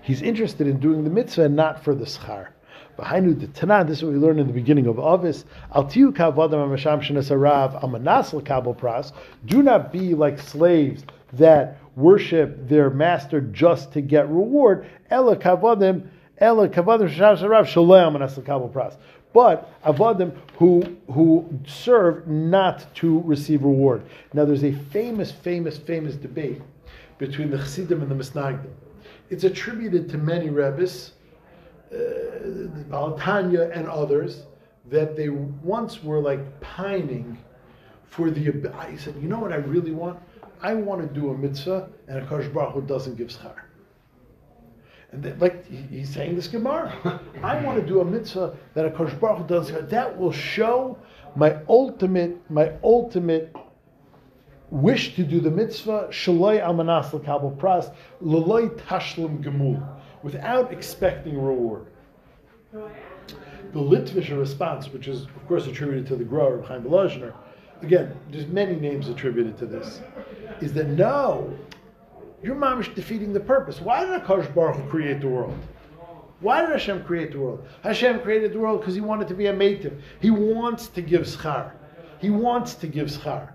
He's 0.02 0.22
interested 0.22 0.68
in 0.68 0.80
doing 0.80 1.04
the 1.04 1.10
mitzvah 1.10 1.46
and 1.46 1.56
not 1.56 1.84
for 1.84 1.94
the 1.94 2.06
schar. 2.06 2.53
Behind 2.96 3.40
the 3.40 3.48
Tanan, 3.48 3.88
this 3.88 3.98
is 3.98 4.04
what 4.04 4.14
we 4.14 4.20
learned 4.20 4.40
in 4.40 4.48
the 4.48 4.54
beginning 4.54 4.86
of 4.86 5.00
Avis. 5.00 5.46
Pras. 8.76 9.12
Do 9.46 9.64
not 9.64 9.92
be 9.92 10.14
like 10.14 10.40
slaves 10.40 11.04
that 11.34 11.80
worship 11.96 12.68
their 12.68 12.92
master 12.92 13.42
just 13.42 13.92
to 13.94 14.02
get 14.02 14.30
reward. 14.30 14.86
Pras. 15.10 16.08
But 19.34 19.84
avodim 19.84 20.38
who 20.58 20.98
who 21.12 21.60
serve 21.66 22.28
not 22.28 22.86
to 22.96 23.20
receive 23.22 23.64
reward. 23.64 24.04
Now, 24.34 24.46
there's 24.46 24.64
a 24.64 24.74
famous, 24.74 25.32
famous, 25.32 25.78
famous 25.78 26.16
debate 26.16 26.62
between 27.18 27.50
the 27.50 27.58
Chassidim 27.58 28.04
and 28.04 28.12
the 28.12 28.16
Misnagdim. 28.16 28.70
It's 29.32 29.44
attributed 29.44 30.10
to 30.10 30.20
many 30.20 30.50
rabbis, 30.50 31.14
Uh, 31.94 31.98
the 32.44 32.86
Balatanya 32.90 33.76
and 33.76 33.88
others, 33.88 34.44
that 34.90 35.16
they 35.16 35.30
once 35.30 36.04
were 36.04 36.20
like 36.20 36.60
pining 36.60 37.38
for 38.06 38.32
the. 38.32 38.72
I 38.76 38.96
said, 38.96 39.16
you 39.22 39.28
know 39.28 39.40
what 39.40 39.52
I 39.52 39.58
really 39.58 39.92
want? 39.92 40.20
I 40.62 40.74
want 40.74 41.02
to 41.02 41.20
do 41.20 41.30
a 41.30 41.38
mitzvah, 41.38 41.90
and 42.08 42.20
a 42.20 42.26
Kosh 42.26 42.48
Baruch 42.48 42.88
doesn't 42.88 43.16
give 43.16 43.28
schar. 43.28 43.56
And 45.12 45.40
like 45.40 45.66
he's 45.90 46.10
saying 46.10 46.36
this 46.36 46.48
Gemara, 46.48 47.22
I 47.44 47.64
want 47.64 47.80
to 47.80 47.86
do 47.86 48.02
a 48.02 48.06
mitzvah 48.06 48.58
that 48.74 48.86
a 48.86 48.92
Kosh 48.92 49.14
Baruch 49.14 49.40
Hu 49.40 49.48
doesn't. 49.48 49.90
That 49.90 50.18
will 50.18 50.32
show 50.32 50.98
my 51.36 51.60
ultimate, 51.70 52.50
my 52.50 52.74
ultimate 52.84 53.56
wish 54.70 55.16
to 55.16 55.24
do 55.24 55.40
the 55.40 55.52
mitzvah, 55.52 56.08
shaloi 56.10 56.60
amanas 56.60 57.14
l'kabel 57.14 57.56
pras, 57.58 57.94
l'loi 58.22 58.70
tashlim 58.70 59.44
gemul, 59.44 59.86
without 60.24 60.72
expecting 60.72 61.40
reward. 61.40 61.86
The 62.72 63.80
Litvisha 63.80 64.38
response, 64.38 64.92
which 64.92 65.08
is 65.08 65.24
of 65.24 65.48
course 65.48 65.68
attributed 65.68 66.08
to 66.08 66.16
the 66.16 66.24
grower 66.24 66.62
Chaim 66.64 66.84
Volozhiner, 66.84 67.34
again, 67.82 68.16
there's 68.32 68.48
many 68.48 68.76
names 68.76 69.10
attributed 69.10 69.58
to 69.60 69.66
this, 69.66 70.02
is 70.62 70.74
that 70.74 70.88
no, 70.88 71.54
you're 72.42 72.56
mamish 72.56 72.94
defeating 72.96 73.34
the 73.34 73.40
purpose. 73.40 73.80
Why 73.80 74.06
did 74.06 74.22
Akash 74.22 74.54
Baruch 74.54 74.90
create 74.90 75.22
the 75.22 75.28
world? 75.28 75.58
Why 76.40 76.62
did 76.62 76.72
Hashem 76.72 77.04
create 77.06 77.32
the 77.32 77.40
world? 77.40 77.66
Hashem 77.84 78.20
created 78.20 78.54
the 78.54 78.60
world 78.60 78.82
because 78.82 78.96
He 78.96 79.02
wanted 79.02 79.28
to 79.30 79.34
be 79.34 79.48
a 79.48 79.54
mative. 79.54 80.02
He 80.20 80.30
wants 80.30 80.88
to 80.90 81.02
give 81.02 81.22
schar. 81.22 81.72
He 82.20 82.30
wants 82.30 82.76
to 82.76 82.88
give 82.88 83.08
schar. 83.08 83.54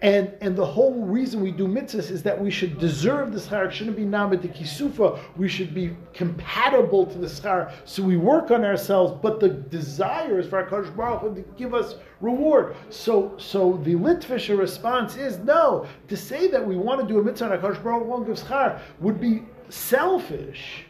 And, 0.00 0.32
and 0.40 0.56
the 0.56 0.64
whole 0.64 1.04
reason 1.04 1.40
we 1.40 1.50
do 1.50 1.68
mitzvahs 1.68 2.10
is 2.10 2.22
that 2.22 2.40
we 2.40 2.50
should 2.50 2.78
deserve 2.78 3.32
the 3.32 3.38
schar. 3.38 3.66
It 3.66 3.72
shouldn't 3.72 3.96
be 3.96 4.04
namad 4.04 4.40
kisufa. 4.56 5.20
We 5.36 5.48
should 5.48 5.74
be 5.74 5.96
compatible 6.14 7.06
to 7.06 7.18
the 7.18 7.26
schar. 7.26 7.72
So 7.84 8.02
we 8.02 8.16
work 8.16 8.50
on 8.50 8.64
ourselves, 8.64 9.18
but 9.22 9.40
the 9.40 9.48
desire 9.48 10.38
is 10.38 10.46
for 10.46 10.64
HaKadosh 10.64 10.96
Baruch 10.96 11.20
Hu 11.20 11.34
to 11.34 11.44
give 11.56 11.74
us 11.74 11.96
reward. 12.20 12.76
So, 12.88 13.34
so 13.36 13.80
the 13.84 13.94
Litvisha 13.94 14.58
response 14.58 15.16
is 15.16 15.38
no. 15.38 15.86
To 16.08 16.16
say 16.16 16.48
that 16.48 16.66
we 16.66 16.76
want 16.76 17.00
to 17.00 17.06
do 17.06 17.18
a 17.18 17.22
mitzvah 17.22 17.52
and 17.52 17.62
HaKadosh 17.62 17.82
Baruch 17.82 18.02
Hu 18.02 18.08
won't 18.08 18.26
give 18.26 18.36
schar 18.36 18.80
would 19.00 19.20
be 19.20 19.42
selfish. 19.68 20.86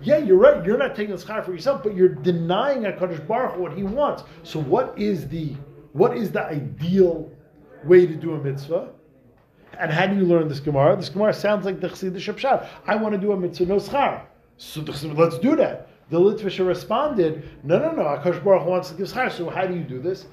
Yeah, 0.00 0.18
you're 0.18 0.36
right. 0.36 0.64
You're 0.64 0.78
not 0.78 0.96
taking 0.96 1.14
the 1.14 1.22
schar 1.22 1.44
for 1.44 1.52
yourself, 1.52 1.82
but 1.82 1.94
you're 1.94 2.08
denying 2.08 2.82
HaKadosh 2.82 3.26
Baruch 3.26 3.54
Hu 3.54 3.62
what 3.62 3.72
He 3.72 3.82
wants. 3.82 4.24
So 4.42 4.60
what 4.60 4.98
is 4.98 5.28
the 5.28 5.54
what 5.92 6.16
is 6.16 6.32
the 6.32 6.42
ideal 6.42 7.30
way 7.84 8.06
to 8.06 8.14
do 8.14 8.34
a 8.34 8.38
mitzvah. 8.38 8.90
And 9.78 9.90
how 9.90 10.06
do 10.06 10.16
you 10.16 10.24
learn 10.24 10.48
this 10.48 10.60
Gemara? 10.60 10.96
This 10.96 11.08
Gemara 11.08 11.32
sounds 11.32 11.64
like 11.64 11.80
the 11.80 11.88
Chassidish 11.88 12.32
Shapshat. 12.32 12.68
I 12.86 12.96
want 12.96 13.14
to 13.14 13.20
do 13.20 13.32
a 13.32 13.36
mitzvah 13.36 13.66
no 13.66 13.76
schar. 13.76 14.22
So 14.58 14.80
let's 14.80 15.38
do 15.38 15.56
that. 15.56 15.88
The 16.10 16.20
Litvisha 16.20 16.66
responded, 16.66 17.48
no, 17.64 17.78
no, 17.78 17.90
no, 17.92 18.02
Akash 18.02 18.42
Baruch 18.44 18.66
wants 18.66 18.90
to 18.90 18.94
give 18.96 19.08
schar, 19.08 19.32
so 19.32 19.48
how 19.48 19.66
do 19.66 19.74
you 19.74 19.82
do 19.82 19.98
this? 19.98 20.26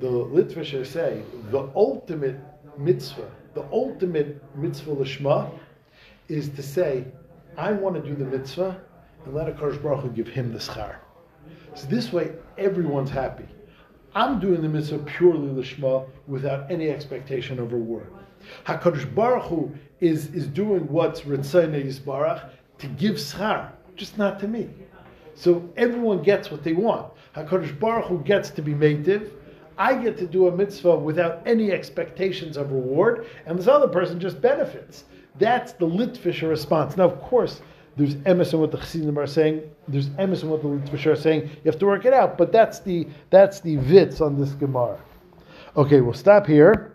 The 0.00 0.06
Litvisha 0.06 0.86
say, 0.86 1.22
the 1.50 1.70
ultimate 1.74 2.38
mitzvah, 2.76 3.30
the 3.54 3.64
ultimate 3.72 4.42
mitzvah 4.54 4.94
lishma 4.94 5.50
is 6.28 6.50
to 6.50 6.62
say, 6.62 7.06
I 7.56 7.72
want 7.72 7.96
to 7.96 8.02
do 8.02 8.14
the 8.14 8.26
mitzvah 8.26 8.80
and 9.24 9.34
let 9.34 9.46
Akash 9.56 9.82
Baruch 9.82 10.14
give 10.14 10.28
him 10.28 10.52
the 10.52 10.58
schar. 10.58 10.96
So 11.74 11.86
this 11.86 12.12
way, 12.12 12.32
everyone's 12.58 13.10
happy. 13.10 13.46
I'm 14.14 14.40
doing 14.40 14.62
the 14.62 14.68
mitzvah 14.68 14.98
purely 14.98 15.48
lishma 15.48 16.08
without 16.26 16.70
any 16.70 16.90
expectation 16.90 17.58
of 17.58 17.72
reward. 17.72 18.06
Hakadosh 18.64 19.14
Baruch 19.14 19.44
Hu 19.44 19.72
is 20.00 20.32
is 20.34 20.46
doing 20.46 20.88
what's 20.88 21.22
Ritzayne 21.22 21.84
Yisbarach 21.84 22.50
to 22.78 22.86
give 22.86 23.16
schar, 23.16 23.72
just 23.96 24.16
not 24.16 24.40
to 24.40 24.48
me. 24.48 24.70
So 25.34 25.68
everyone 25.76 26.22
gets 26.22 26.50
what 26.50 26.64
they 26.64 26.72
want. 26.72 27.12
Hakadosh 27.36 27.78
Baruch 27.78 28.06
Hu 28.06 28.20
gets 28.20 28.50
to 28.50 28.62
be 28.62 28.72
mative. 28.72 29.30
I 29.76 29.94
get 29.94 30.16
to 30.18 30.26
do 30.26 30.48
a 30.48 30.56
mitzvah 30.56 30.96
without 30.96 31.42
any 31.46 31.70
expectations 31.70 32.56
of 32.56 32.72
reward, 32.72 33.26
and 33.46 33.58
this 33.58 33.68
other 33.68 33.86
person 33.88 34.18
just 34.18 34.40
benefits. 34.40 35.04
That's 35.38 35.72
the 35.72 35.86
Litvisha 35.86 36.48
response. 36.48 36.96
Now, 36.96 37.04
of 37.04 37.20
course, 37.20 37.60
there's 37.98 38.14
emes 38.14 38.52
in 38.52 38.60
what 38.60 38.70
the 38.70 38.78
Chassidim 38.78 39.18
are 39.18 39.26
saying. 39.26 39.62
There's 39.88 40.08
emes 40.10 40.44
in 40.44 40.50
what 40.50 40.62
the 40.62 40.68
Litvish 40.68 41.04
are 41.06 41.16
saying. 41.16 41.42
You 41.42 41.70
have 41.70 41.78
to 41.80 41.86
work 41.86 42.04
it 42.04 42.12
out, 42.12 42.38
but 42.38 42.52
that's 42.52 42.78
the 42.78 43.08
that's 43.30 43.60
the 43.60 43.76
vitz 43.76 44.20
on 44.20 44.38
this 44.38 44.50
Gemara. 44.52 45.00
Okay, 45.76 46.00
we'll 46.00 46.14
stop 46.14 46.46
here. 46.46 46.94